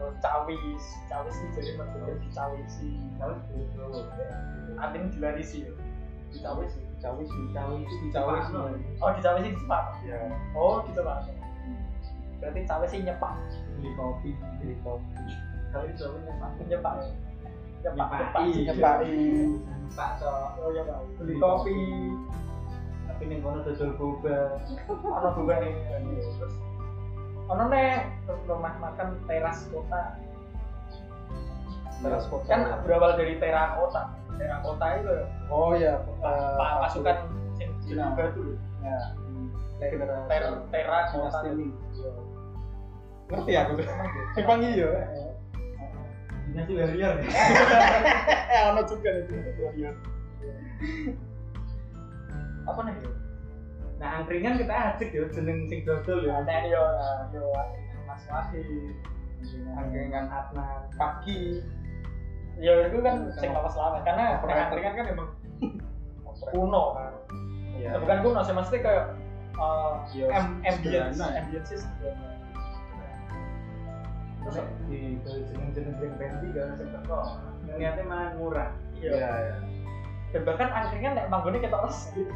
Terus 0.01 0.17
cawis, 0.25 0.85
cawis 1.13 1.35
ini 1.37 1.49
jadi 1.61 1.71
bentuknya 1.77 2.17
dicawisi. 2.25 2.91
Terus 3.21 3.39
dodol 3.77 4.09
Artinya 4.81 5.13
dilarisi 5.13 5.69
ya. 5.69 5.73
Dicawisi. 6.33 6.81
Cawis, 7.05 7.29
cawis, 7.53 8.09
cawis. 8.17 8.45
Oh 9.05 9.13
dicawisi 9.13 9.53
di 9.53 9.61
Jepang. 9.61 9.93
Ya, 10.09 10.33
Oh 10.57 10.81
gitu 10.89 11.05
lah. 11.05 11.21
Berarti 12.41 12.65
cawisi 12.65 13.05
nyepak. 13.05 13.37
Beli 13.77 13.93
kopi 13.93 14.31
beli 14.65 14.75
kopi. 14.81 15.13
Kali 15.71 15.93
Jawa 15.93 16.17
nyepak. 16.25 16.51
Nyepak. 16.65 16.95
Nyepak. 17.85 18.09
Nyepaki. 18.09 18.51
Nyepak. 18.65 18.97
Pak 19.93 20.11
so 20.17 20.29
Oh 20.65 20.73
iya 20.73 20.83
Pak. 20.89 21.05
Beli 21.21 21.37
kopi. 21.37 21.77
Tapi 23.05 23.23
ning 23.29 23.45
kono 23.45 23.61
dodol 23.61 23.93
boba 24.01 24.57
Ono 24.89 25.29
juga 25.37 25.61
nih. 25.61 25.73
Terus 26.41 26.57
ono 27.51 27.67
nih 27.67 28.07
rumah 28.47 28.75
makan 28.79 29.19
teras 29.27 29.67
kota. 29.75 30.15
Teras 32.01 32.25
kota. 32.31 32.47
Kan 32.47 32.63
berawal 32.87 33.19
dari 33.19 33.37
terakota. 33.43 34.15
Terakota 34.39 34.87
itu 34.97 35.15
Oh 35.51 35.75
ya, 35.75 36.01
pak 36.23 36.73
pasukan 36.87 37.17
Cina. 37.83 38.15
batu. 38.15 38.55
Ya. 38.81 38.99
Ter 39.83 39.99
terakota. 40.71 41.39
Ngerti 43.31 43.53
aku 43.59 43.71
tuh. 43.79 43.87
Emang 44.39 44.63
iya. 44.63 44.91
Dinasti 46.51 46.73
Warrior 46.75 47.15
Eh, 47.23 48.63
ono 48.75 48.83
juga 48.83 49.11
itu. 49.23 49.35
Iya. 49.79 49.91
Apa 52.67 52.81
nih? 52.87 52.95
Nah 54.01 54.25
angkringan 54.25 54.57
kita 54.57 54.73
ajak 54.97 55.09
ya 55.13 55.23
jeneng 55.29 55.69
sing 55.69 55.85
dodol 55.85 56.25
ya 56.25 56.41
Ada 56.41 56.57
yo 56.67 56.83
yo 57.37 57.45
Mas 58.09 58.25
Wahid. 58.27 58.97
Angkringan 59.77 60.25
Adnan 60.27 60.89
pagi. 60.97 61.61
Ya 62.57 62.89
itu 62.89 62.99
kan 63.05 63.29
sing 63.37 63.53
lawas 63.53 63.77
lawas 63.77 64.01
karena 64.03 64.41
angkringan 64.41 64.93
kan 64.97 65.05
memang 65.13 65.29
kuno 66.51 66.85
kan. 66.97 67.13
Iya. 67.77 67.97
Ya, 67.97 67.99
bukan 68.01 68.19
kuno 68.25 68.41
sih 68.41 68.53
maksudnya 68.53 68.81
kayak 68.85 69.05
uh, 69.57 70.01
am- 70.33 70.61
ambience, 70.65 71.21
ya. 71.21 71.29
ambience. 71.45 71.85
Terus 74.41 74.57
di 74.89 75.21
jeneng-jeneng 75.21 75.95
drink 76.01 76.15
band 76.17 76.35
juga 76.41 76.63
sing 76.81 76.89
teko 76.89 77.21
niatnya 77.71 78.05
malah 78.09 78.33
murah 78.41 78.71
Iya. 78.97 79.13
Iya, 79.17 79.31
iya. 79.37 79.57
dan 80.33 80.43
bahkan 80.49 80.69
angkringan 80.73 81.13
nek 81.17 81.29
manggone 81.29 81.61
ketok 81.61 81.89
resik 81.89 82.29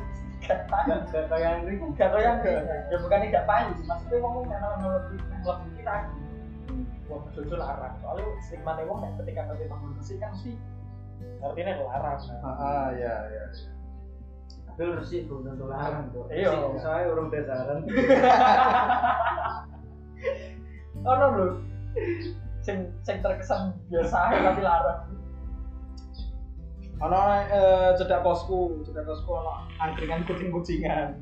gak 0.45 0.61
tahu 0.69 0.89
Gak 1.11 1.43
Andri 1.43 1.75
kan. 1.81 1.89
gak 1.97 2.09
tau 2.13 2.21
yang 2.21 2.39
ya 2.91 2.97
bukan 3.01 3.29
gak 3.33 3.47
payu 3.49 3.71
sih 3.81 3.87
maksudnya 3.89 4.17
wong 4.21 4.45
karena 4.49 4.69
lebih 4.81 5.19
lebih 5.45 5.71
kita 5.81 5.95
wong 7.09 7.23
jujur 7.37 7.59
larang 7.61 7.95
soalnya 8.01 8.25
stigma 8.45 8.73
wong 8.85 8.99
nek 9.05 9.13
ketika 9.25 9.41
nanti 9.49 9.65
bangun 9.69 9.91
bersih 9.97 10.17
kan 10.21 10.33
sih 10.41 10.55
artinya 11.41 11.73
larang 11.85 12.19
ah 12.45 12.89
ya 12.97 13.15
ya 13.33 13.45
Tapi 14.75 14.91
lu 14.91 14.99
resik 14.99 15.31
belum 15.31 15.47
tentu 15.47 15.71
larang 15.71 16.11
tuh. 16.11 16.27
Iya. 16.35 16.51
Soalnya 16.83 17.15
orang 17.15 17.31
dasaran. 17.31 17.87
ono 21.05 21.27
lho 21.37 21.47
sing 22.65 22.89
sing 23.05 23.21
terkesan 23.21 23.77
biasa 23.93 24.19
tapi 24.33 24.61
larang 24.65 25.01
ono 27.03 27.19
eh, 27.51 27.91
cedak 27.99 28.23
kosku 28.23 28.85
cedak 28.87 29.05
kosku 29.09 29.31
ono 29.35 29.67
angkringan 29.83 30.23
kucing-kucingan 30.29 31.19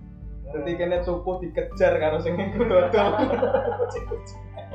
jadi 0.52 0.70
kene 0.76 0.96
tuku 1.00 1.30
dikejar 1.48 1.96
karo 1.96 2.20
sing 2.20 2.36
dodol 2.58 3.08
kucing-kucingan 3.80 4.66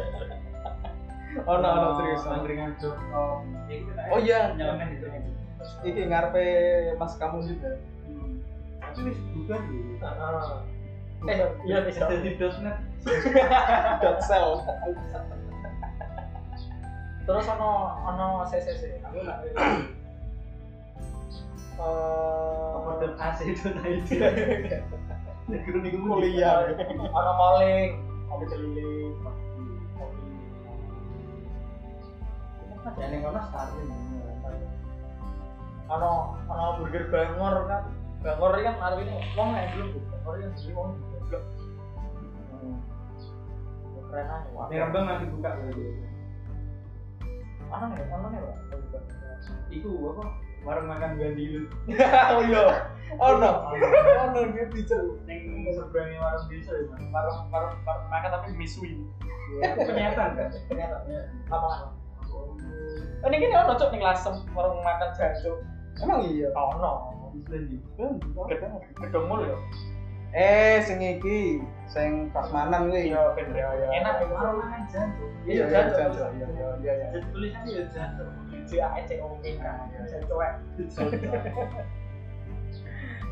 ono 1.46 1.68
ono 1.70 1.90
serius. 2.02 2.26
Angkringan 2.26 2.74
Joko. 2.82 3.46
Oh 4.10 4.18
iya. 4.18 4.58
Nyalamen 4.58 4.98
itu. 4.98 5.06
iki 5.86 6.10
ngarepe 6.10 6.42
Mas 6.98 7.14
kamu 7.22 7.44
juga 7.46 7.78
Tapi 8.82 9.12
wis 9.12 9.20
bukan 9.36 9.60
dulu. 9.70 9.94
eh 11.28 11.38
iya 11.68 11.78
bisa 11.86 12.10
Jadi 12.10 12.42
dosnet. 12.42 12.78
dot 14.02 14.18
sell 14.26 14.62
terus 17.28 17.46
ono 17.52 17.72
ono 18.08 18.28
CCC 18.48 19.04
aku 19.04 19.20
nggak 19.20 19.40
Apa 21.78 22.90
eh 23.06 23.12
AC 23.22 23.40
itu 23.54 23.70
itu. 24.02 24.14
Negeri 25.48 25.78
nih 25.80 25.92
kuliah 26.02 26.74
ono 27.14 27.32
maling 27.38 27.90
ono 28.28 28.44
keliling 28.50 29.14
Ya 32.98 33.06
ning 33.14 33.22
kono 33.22 33.38
starting. 33.52 33.90
ono 35.88 36.12
ono 36.50 36.64
burger 36.82 37.06
bangor 37.14 37.56
kan. 37.70 37.84
Bangor 38.26 38.58
ini 38.58 38.66
kan 38.66 38.76
artinya 38.82 39.16
wong 39.38 39.50
yang 39.54 39.70
belum 39.76 39.90
bangor 40.10 40.36
yang 40.42 40.52
beli 40.58 40.72
wong 40.74 40.90
goblok. 41.14 41.44
Keren 44.08 44.28
aja 44.32 44.62
Ning 44.72 44.80
Rembang 44.82 45.04
nanti 45.06 45.26
buka 45.30 45.50
lagi. 45.52 45.84
ono 47.68 47.86
nih? 47.92 48.08
Ono 48.08 48.28
nih 48.32 48.40
pak? 48.40 48.56
Iku 49.68 49.92
apa? 50.16 50.24
Warung 50.68 50.88
makan 50.92 51.16
gandilu. 51.16 51.64
oh 52.36 52.42
iya. 52.44 52.92
Ono 53.16 53.52
ono 54.28 54.40
dia 54.52 54.68
bicara 54.68 55.16
Ning 55.24 55.64
seberangnya 55.72 56.20
warung 56.20 56.46
desa 56.52 56.76
ya, 56.76 56.84
warung 56.92 57.40
warung 57.48 57.80
warung 57.88 58.08
makan 58.12 58.30
tapi 58.36 58.52
misui. 58.60 59.00
Itu 59.64 59.88
penyataan 59.88 60.36
kan? 60.36 60.52
ternyata 60.68 61.08
apa? 61.48 61.96
Ini 63.24 63.36
gini 63.40 63.56
ono 63.56 63.74
cok 63.80 63.96
nih 63.96 64.04
lasem 64.04 64.36
warung 64.52 64.84
makan 64.84 65.10
jancuk 65.16 65.58
emang 66.04 66.22
iya? 66.28 66.50
Ono 66.54 67.16
gedung 69.00 69.26
mul 69.32 69.48
ya? 69.48 69.58
Eh 70.36 70.84
sing 70.84 71.00
iki 71.00 71.64
sing 71.88 72.28
prasmanan 72.36 72.92
kuwi. 72.92 73.16
Iya 73.16 73.32
ben 73.34 73.56
ya 73.56 73.72
enak 73.72 74.16
ya 74.20 74.26
Warung 74.28 74.60
makan 74.60 74.84
jancuk. 74.92 75.30
iya 75.48 75.64
iya 75.64 75.82
iya 75.96 76.28
iya 76.36 76.68
iya 76.84 76.94
iya. 76.94 77.08
Tulisannya 77.32 77.72
ya 77.72 77.84
jancuk. 77.88 78.28
J 78.68 78.84
A 78.84 78.88
E 79.00 79.02
C 79.08 79.12
O 79.24 79.32
K 79.40 79.56
K 79.56 79.64
eh. 79.64 80.54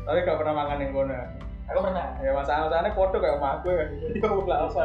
tapi 0.06 0.18
gak 0.22 0.38
pernah 0.38 0.54
makan 0.54 0.82
yang 0.82 0.92
kono. 0.94 1.18
Aku 1.66 1.78
pernah. 1.82 2.14
Ya 2.22 2.30
masalah-masalahnya 2.30 2.94
foto 2.94 3.18
kayak 3.18 3.42
sama 3.42 3.58
aku 3.58 3.68
kan 3.74 3.88
iya 3.90 4.28
lah 4.46 4.58
apa 4.70 4.82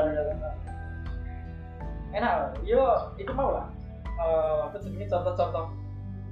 enak 2.12 2.34
yo 2.66 2.84
itu 3.16 3.32
mau 3.32 3.54
lah. 3.56 3.68
Eh, 4.22 4.58
apa 4.68 4.76
jenis 4.82 5.08
contoh-contoh 5.10 5.66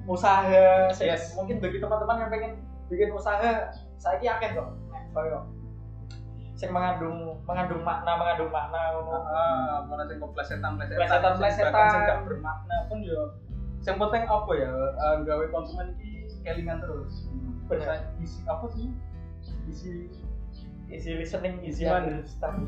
usaha 0.10 0.90
Yes. 0.98 1.38
mungkin 1.38 1.62
bagi 1.62 1.78
teman-teman 1.78 2.26
yang 2.26 2.30
pengen 2.34 2.52
bikin 2.90 3.14
usaha 3.14 3.70
saya 4.02 4.18
yakin 4.20 4.58
kok. 4.58 4.68
Nek, 4.90 5.04
koyo. 5.14 5.46
Sing 6.58 6.74
mengandung 6.76 7.40
mengandung 7.48 7.86
makna 7.86 8.18
mengandung 8.18 8.52
makna 8.52 8.92
ngono. 8.98 9.16
Ah 9.32 9.86
mana 9.86 10.04
sing 10.10 10.18
keplesetan 10.20 10.76
plesetan 10.76 10.98
Plesetan, 11.00 11.34
plesetan. 11.40 11.88
sing 11.94 12.02
gak 12.10 12.20
bermakna 12.26 12.76
pun 12.90 13.00
yo 13.06 13.22
yang 13.88 13.98
penting 13.98 14.24
apa 14.28 14.52
ya? 14.56 14.72
Eh, 14.76 15.16
gawe 15.24 15.46
konsumen 15.52 15.96
iki 16.00 16.28
kelingan 16.44 16.84
terus. 16.84 17.28
Bener. 17.70 18.10
isi 18.20 18.42
apa 18.50 18.66
sih? 18.74 18.90
Isi 19.70 19.92
easy 20.90 21.14
listening 21.16 21.62
easy 21.62 21.86
Gimana? 21.86 22.18
understand 22.18 22.66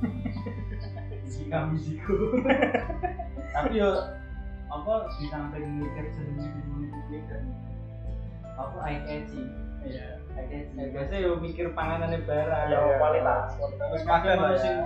Isi 1.26 1.50
kami 1.50 1.78
siku. 1.82 2.38
Tapi 3.56 3.82
yo 3.82 3.90
apa 4.72 4.94
di 5.20 5.26
samping 5.28 5.84
mikir 5.84 6.06
sendiri 6.16 6.88
di 7.12 7.20
kan 7.28 7.44
apa? 8.56 8.78
Eye 8.86 9.02
catching 9.04 9.50
iya. 9.84 10.22
Eye 10.38 10.46
catching 10.48 10.90
biasa 10.94 11.14
yo 11.18 11.32
mikir 11.42 11.74
panganannya 11.74 12.22
barang. 12.24 12.68
Ya 12.70 12.78
iya. 12.78 12.96
kualitas 13.02 13.58
Terus 13.58 14.04
makan 14.06 14.38
ya. 14.38 14.86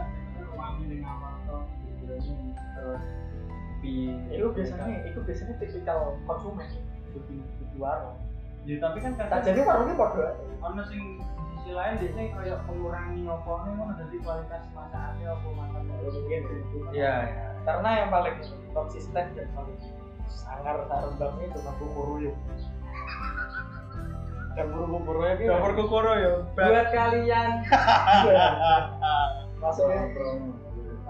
wangi 0.56 1.04
awal 1.04 1.36
to 1.44 1.58
terus 2.08 3.04
di 3.86 4.10
itu 4.34 4.48
biasanya 4.50 5.06
itu 5.06 5.20
biasanya 5.22 5.54
tipikal 5.62 6.18
konsumen 6.26 6.66
di 7.14 7.38
di 7.46 7.78
warung 7.78 8.18
ya 8.66 8.82
tapi 8.82 8.98
kan 8.98 9.14
kadang 9.14 9.46
jadi 9.46 9.62
warungnya 9.62 9.94
bodoh 9.94 10.34
ono 10.66 10.82
sing 10.90 11.22
sisi 11.54 11.72
lain 11.78 12.02
biasanya 12.02 12.26
kayak 12.34 12.60
mengurangi 12.66 13.22
opone 13.30 13.70
ngono 13.78 13.94
jadi 13.94 14.16
kualitas 14.26 14.64
masakannya 14.74 15.28
apa 15.30 15.48
makan 15.54 15.82
iya 16.98 17.14
iya 17.30 17.48
karena 17.62 17.90
yang 18.02 18.10
paling 18.10 18.36
konsisten 18.74 19.26
dan 19.38 19.48
paling 19.54 19.78
sangar 20.26 20.82
sarembang 20.90 21.38
itu 21.46 21.58
mampu 21.62 21.86
kuruyuk 21.94 22.36
dan 24.56 24.72
buru-buru 24.72 25.20
ya 25.28 25.36
dapur 25.36 25.72
kukuro 25.76 26.12
ya 26.16 26.32
buat 26.56 26.88
kalian. 26.96 27.50
Masuk 29.62 29.92
ya 29.92 30.08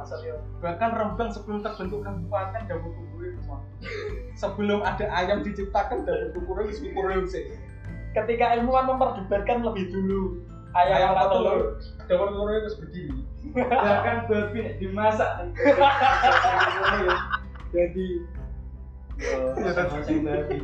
masuk 0.06 0.22
ya 0.22 0.38
bahkan 0.62 0.94
Rembang 0.94 1.34
sebelum 1.34 1.66
terbentuk 1.66 2.06
kabupaten 2.06 2.62
dapur 2.70 2.94
Mas. 2.94 3.66
sebelum 4.42 4.86
ada 4.86 5.10
ayam 5.10 5.42
diciptakan 5.42 6.06
dapur 6.06 6.46
kukuro 6.46 6.70
itu 6.70 6.94
kukuro 6.94 7.26
sih. 7.26 7.58
Ketika 8.14 8.62
ilmuwan 8.62 8.96
memperdebatkan 8.96 9.66
lebih 9.66 9.90
dulu 9.90 10.46
ayam 10.78 11.18
apa 11.18 11.34
telur? 11.34 11.82
dapur 12.06 12.28
kukuro 12.38 12.54
itu 12.54 12.70
begini 12.86 13.22
bahkan 13.58 14.30
babi 14.30 14.78
dimasak. 14.78 15.50
Jadi 17.76 18.08
Ya, 19.16 19.72
sama 19.72 20.04
sing 20.04 20.28
babi 20.28 20.60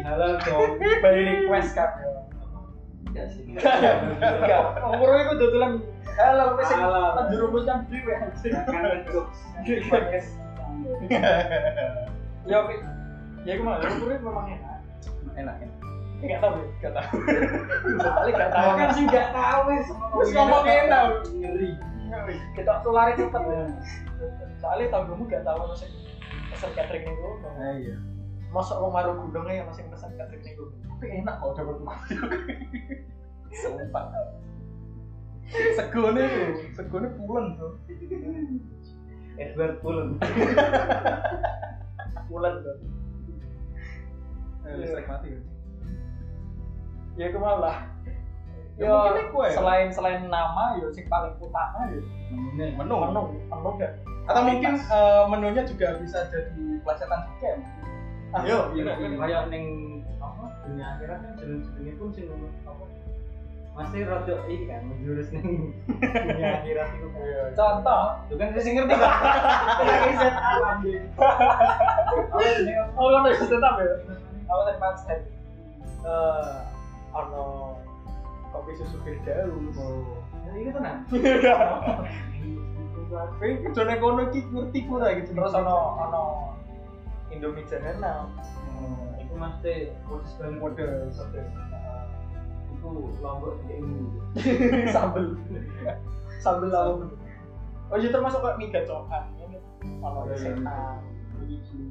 halal 0.00 0.40
dong. 0.48 0.80
By 0.80 1.12
request 1.12 1.76
kan 1.76 1.92
enggak 3.08 3.26
sih. 3.34 3.42
Enggak. 3.48 4.62
Umur 4.86 5.08
itu 5.18 5.34
dodolan. 5.38 5.72
Halo 6.12 6.60
wis 6.60 6.68
menjerumuskan 6.68 7.88
dhewe 7.88 8.12
anjing 8.12 8.52
kan 8.68 9.00
jokes 9.08 9.40
ya 12.44 12.56
oke 12.58 12.74
ya 13.48 13.52
gimana 13.56 13.80
umur 13.80 14.08
itu 14.12 14.24
memang 14.28 14.46
enak. 14.52 14.78
Enak 15.40 15.56
enak. 15.64 15.78
Enggak 16.22 16.38
tahu 16.44 16.54
ya? 16.54 16.66
gak 16.84 16.92
tahu. 17.00 17.14
Soalnya 17.96 18.32
enggak 18.36 18.50
tahu. 18.52 18.70
Kan 18.76 18.88
sih 18.92 19.02
enggak 19.08 19.28
tahu 19.32 19.60
wis. 19.72 19.86
Wis 20.20 20.30
ngomong 20.36 20.64
enak. 20.68 21.04
ngeri. 21.32 21.70
Kita 22.52 22.72
tulare 22.84 23.12
cepet. 23.16 23.42
Soalnya 24.60 24.86
tahu 24.92 25.02
kamu 25.16 25.24
enggak 25.32 25.44
tahu 25.48 25.60
sing 25.80 25.92
pesen 26.52 26.70
catering 26.76 27.08
niku. 27.08 27.30
nah, 27.56 27.72
iya 27.72 27.96
Mosok 28.52 28.76
wong 28.84 28.92
marung 28.92 29.18
gudongnya 29.28 29.64
yang 29.64 29.68
masing 29.72 29.88
pesen 29.88 30.12
catering 30.20 30.44
niku. 30.44 30.68
tapi 30.92 31.18
enak 31.18 31.34
kok 31.40 31.56
dapur 31.56 31.74
kukuro 31.80 31.96
sumpah. 33.64 34.04
Segone 35.76 36.20
tuh 36.22 36.48
segone 36.76 37.08
pulen 37.16 37.46
tuh 37.58 37.72
Edward 39.40 39.80
Cullen 39.80 40.08
Bulan 42.28 42.54
tuh. 42.64 42.76
Eh, 44.62 44.74
listrik 44.78 45.08
mati 45.08 45.28
Ya? 47.18 47.28
Aku 47.28 47.36
mau 47.42 47.60
lah. 47.60 47.84
Ya, 48.80 48.88
Ya, 48.88 49.20
ya. 49.20 49.52
selain 49.52 49.88
selain 49.92 50.32
nama 50.32 50.80
ya 50.80 50.88
sing 50.96 51.04
paling 51.04 51.36
utama 51.36 51.92
ya 51.92 52.00
menu 52.72 52.94
menu. 52.96 53.20
Menu 53.52 53.70
gak 53.76 53.92
atau 54.22 54.42
mungkin 54.48 54.78
eh, 54.80 55.24
menunya 55.28 55.62
juga 55.66 55.98
bisa 56.00 56.24
jadi 56.30 56.80
pelajaran 56.80 57.20
juga 57.26 57.48
ya 57.52 57.56
Ah, 58.32 58.40
Yo, 58.48 58.72
iya, 58.72 58.96
iya, 58.96 59.12
iya. 59.12 59.16
kayak 59.20 59.42
ning 59.52 59.64
apa 60.16 60.44
dunia 60.64 60.86
akhirat 60.96 61.18
kan 61.20 61.32
jeneng-jenenge 61.36 61.92
pun 62.00 62.08
sing 62.16 62.24
apa 62.64 62.84
masih 63.72 64.04
rada 64.08 64.36
ini 64.48 64.64
kan 64.68 64.80
menjurus 64.88 65.28
ning 65.36 65.76
dunia 66.00 66.64
akhirat 66.64 66.88
itu 66.96 67.06
kan 67.12 67.20
contoh 67.52 68.04
itu 68.24 68.34
kan 68.40 68.48
saya 68.56 68.62
sing 68.64 68.72
ngerti 68.80 68.94
kan 68.96 69.12
lagi 69.84 70.12
set 70.16 70.34
anjing 70.64 71.02
oh 72.96 73.08
kan 73.12 73.20
udah 73.20 73.36
tetap 73.36 73.74
ya 73.84 73.92
apa 74.48 74.60
sih 74.64 74.76
mas 74.80 75.02
eh 75.12 76.52
ono 77.12 77.76
kopi 78.48 78.72
susu 78.80 78.96
Firdaus 79.04 79.76
Nah, 80.42 80.60
ini 80.60 80.68
tenang. 80.68 81.06
Kowe 83.08 83.48
kejone 83.64 83.94
kono 83.96 84.20
iki 84.28 84.40
ngerti 84.52 84.78
ku 84.84 85.00
ora 85.00 85.16
gitu. 85.16 85.32
terus 85.32 85.56
ono 85.56 85.76
ono 85.96 86.22
Indomie 87.32 87.66
General 87.66 88.28
Iku 89.18 89.34
mesti 89.34 89.90
khusus 90.06 90.32
banget 90.36 90.56
mode 90.60 90.86
Iku 92.78 92.88
lombok 93.22 93.62
di 93.68 93.78
ini. 93.78 94.00
sambel. 94.94 95.38
Sambel 96.42 96.68
lawan 96.68 97.10
oh 97.92 97.96
iya 98.00 98.08
termasuk 98.08 98.40
kayak 98.40 98.56
mie 98.56 98.72
gacokan 98.72 99.24
ini 99.36 99.60
ono 100.00 100.24
Iya, 100.24 100.32
iya. 100.32 100.40
setan. 100.40 100.96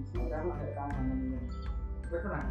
Sekarang 0.09 0.49
ada 0.49 0.67
taman. 0.73 1.05
Wes 2.09 2.21
tenang. 2.25 2.47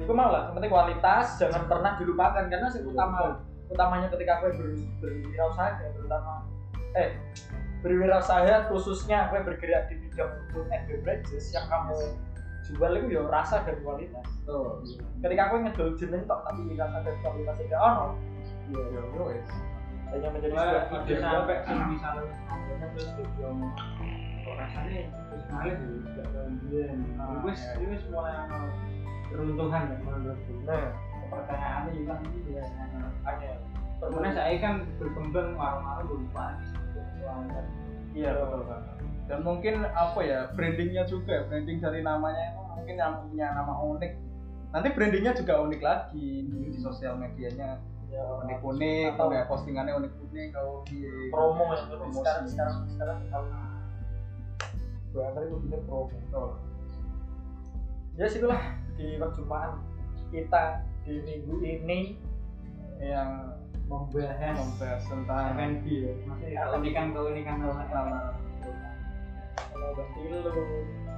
itu 0.00 0.12
mau 0.16 0.32
lah, 0.32 0.48
penting 0.56 0.72
kualitas 0.72 1.36
jangan 1.36 1.68
pernah 1.68 1.92
dilupakan. 2.00 2.48
Karena 2.48 2.68
yang 2.72 2.88
utama 2.88 3.36
utamanya 3.68 4.08
ketika 4.08 4.40
gue 4.42 4.50
ber, 4.56 4.68
berwirausaha 5.04 5.76
ya, 5.76 5.88
terutama 5.92 6.48
eh 6.96 7.14
berwirausaha 7.80 8.68
khususnya 8.68 9.28
gue 9.32 9.40
bergerak 9.40 9.88
di 9.88 9.96
bidang 10.04 10.32
food 10.52 10.68
and 10.68 10.84
beverages 10.84 11.48
yang 11.52 11.64
kamu 11.68 11.96
jual 12.70 12.92
itu 12.94 13.06
ya 13.10 13.22
rasa 13.26 13.64
dan 13.66 13.76
kualitas 13.82 14.26
Tuh. 14.46 14.84
ketika 15.24 15.50
gue 15.50 15.58
ngedol 15.66 15.88
jeneng 15.98 16.22
tok 16.28 16.40
tapi 16.46 16.60
rasa 16.70 16.98
dan 17.02 17.14
kualitas 17.24 17.56
tidak 17.58 17.80
ono 17.80 18.06
Iya, 18.70 18.82
iya, 18.86 19.02
iya, 19.02 19.22
wes. 19.26 19.50
hanya 20.14 20.28
menjadi 20.30 20.54
sebuah 20.54 21.02
ide 21.02 21.14
sampai 21.18 21.56
bisa 21.90 22.08
ngomongnya 22.14 22.86
terus 22.94 23.10
dibilang 23.18 23.58
kok 24.46 24.54
rasanya 24.54 25.00
terus 25.10 25.44
malih 25.50 25.74
ya 25.74 25.90
gak 26.14 26.26
kayak 26.30 26.50
biyen. 26.62 26.98
Ah, 27.18 27.42
Wis 27.42 27.60
iya. 27.74 27.86
wis 27.90 28.02
mulai 28.14 28.34
ono 28.46 28.58
keruntuhan 29.26 29.82
ya 29.90 29.96
menurutku. 30.06 30.52
nah 30.66 30.86
Pertanyaannya 31.30 31.90
juga 31.94 32.14
ini 32.26 32.38
juga 32.42 32.62
hanya 33.26 33.50
Kemudian 34.00 34.32
saya 34.34 34.56
kan 34.58 34.74
berkembang 34.98 35.54
warung-warung 35.54 36.24
iya 38.14 38.30
betul. 38.34 38.60
Pak. 38.66 38.80
Dan 39.30 39.46
mungkin 39.46 39.86
apa 39.86 40.20
ya 40.26 40.50
brandingnya 40.58 41.06
juga, 41.06 41.46
branding 41.46 41.78
dari 41.78 42.02
namanya 42.02 42.50
itu 42.50 42.62
mungkin 42.74 42.96
yang 42.98 43.12
punya 43.22 43.46
nama 43.54 43.78
unik. 43.78 44.12
Nanti 44.74 44.88
brandingnya 44.90 45.32
juga 45.38 45.62
unik 45.62 45.80
lagi 45.82 46.46
di 46.46 46.74
sosial 46.78 47.14
medianya. 47.14 47.78
Ya 48.10 48.26
unik-unik, 48.42 49.14
Atau- 49.14 49.30
ya 49.30 49.46
postingannya 49.46 49.94
unik-unik 49.94 50.48
kalau 50.50 50.82
di 50.82 51.30
promo 51.30 51.70
yang 51.70 51.86
Promosi. 51.94 52.18
sekarang 52.18 52.44
sekarang 52.50 52.76
sekarang. 52.90 53.18
Tahu 53.30 53.44
gue 55.10 55.22
antar 55.26 55.42
itu 55.46 55.56
bilang 55.62 55.82
promo. 55.86 56.10
Oh, 56.34 56.50
ya 58.18 58.26
sih 58.26 58.42
lah 58.42 58.78
di 58.98 59.14
perjumpaan 59.14 59.78
kita 60.34 60.82
di 61.06 61.22
minggu 61.22 61.54
ini. 61.62 62.18
Yang 62.98 63.30
membahas 63.90 64.54
membahas 64.54 65.02
tentang 65.02 65.44
F&B 65.58 65.84
ya. 65.90 66.12
Maksudnya 66.30 66.62
keunikan-keunikan 66.70 67.56
lokal. 67.66 68.06
kalau 69.70 69.90
ganti 69.98 70.20
lu 70.30 70.40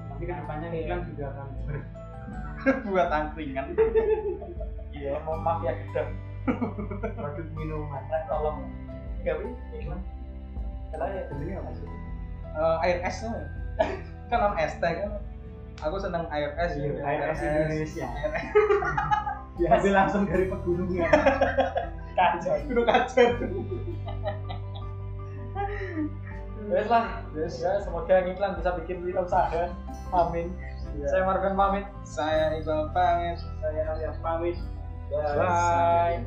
Tapi 0.09 0.23
ke 0.25 0.33
depannya 0.33 0.69
iklan 0.73 1.01
juga 1.13 1.25
akan 1.37 1.49
buat 2.89 3.09
angkringan. 3.13 3.67
iya 4.97 5.21
mau 5.25 5.37
mafia 5.37 5.73
gedang 5.77 6.11
produk 7.17 7.47
minuman. 7.59 8.03
nah 8.09 8.23
tolong 8.29 8.59
nggak 9.21 9.37
bi 9.41 9.49
iklan 9.83 10.01
karena 10.93 11.07
ya 11.09 11.23
Sebenarnya 11.29 11.57
apa 11.61 11.71
sih? 11.73 11.87
Eh, 12.53 12.77
air 12.85 12.99
es 13.05 13.19
kan 14.29 14.39
non 14.41 14.55
es 14.61 14.73
teh 14.81 14.93
kan. 14.93 15.11
Aku 15.89 15.97
seneng 15.99 16.25
air 16.29 16.53
es. 16.61 16.73
Iya, 16.77 16.93
ya. 16.93 17.03
air 17.09 17.23
es 17.33 17.41
Indonesia. 17.41 18.07
Air 18.13 18.33
es. 18.37 18.45
Diambil 19.61 19.93
langsung 19.97 20.23
dari 20.29 20.45
pegunungan. 20.49 21.09
kacau, 22.15 22.55
kudu 22.69 22.83
kacau, 22.85 23.29
Terus 26.63 26.89
lah, 26.89 27.27
yes. 27.35 27.59
ya, 27.59 27.83
semoga 27.83 28.23
yang 28.23 28.39
iklan 28.39 28.55
bisa 28.55 28.71
bikin 28.79 29.03
kita 29.03 29.27
usaha. 29.27 29.75
Amin. 30.15 30.55
Ya. 30.95 31.09
Saya 31.11 31.23
Marvin 31.27 31.59
pamit. 31.59 31.85
Saya 32.07 32.55
Iqbal 32.55 32.93
pamit. 32.95 33.39
Saya 33.61 33.83
Alias 33.97 34.19
pamit. 34.23 34.57
Bye. 35.11 35.37
Bye. 35.37 36.23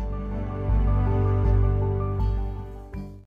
Bye. 0.00 0.33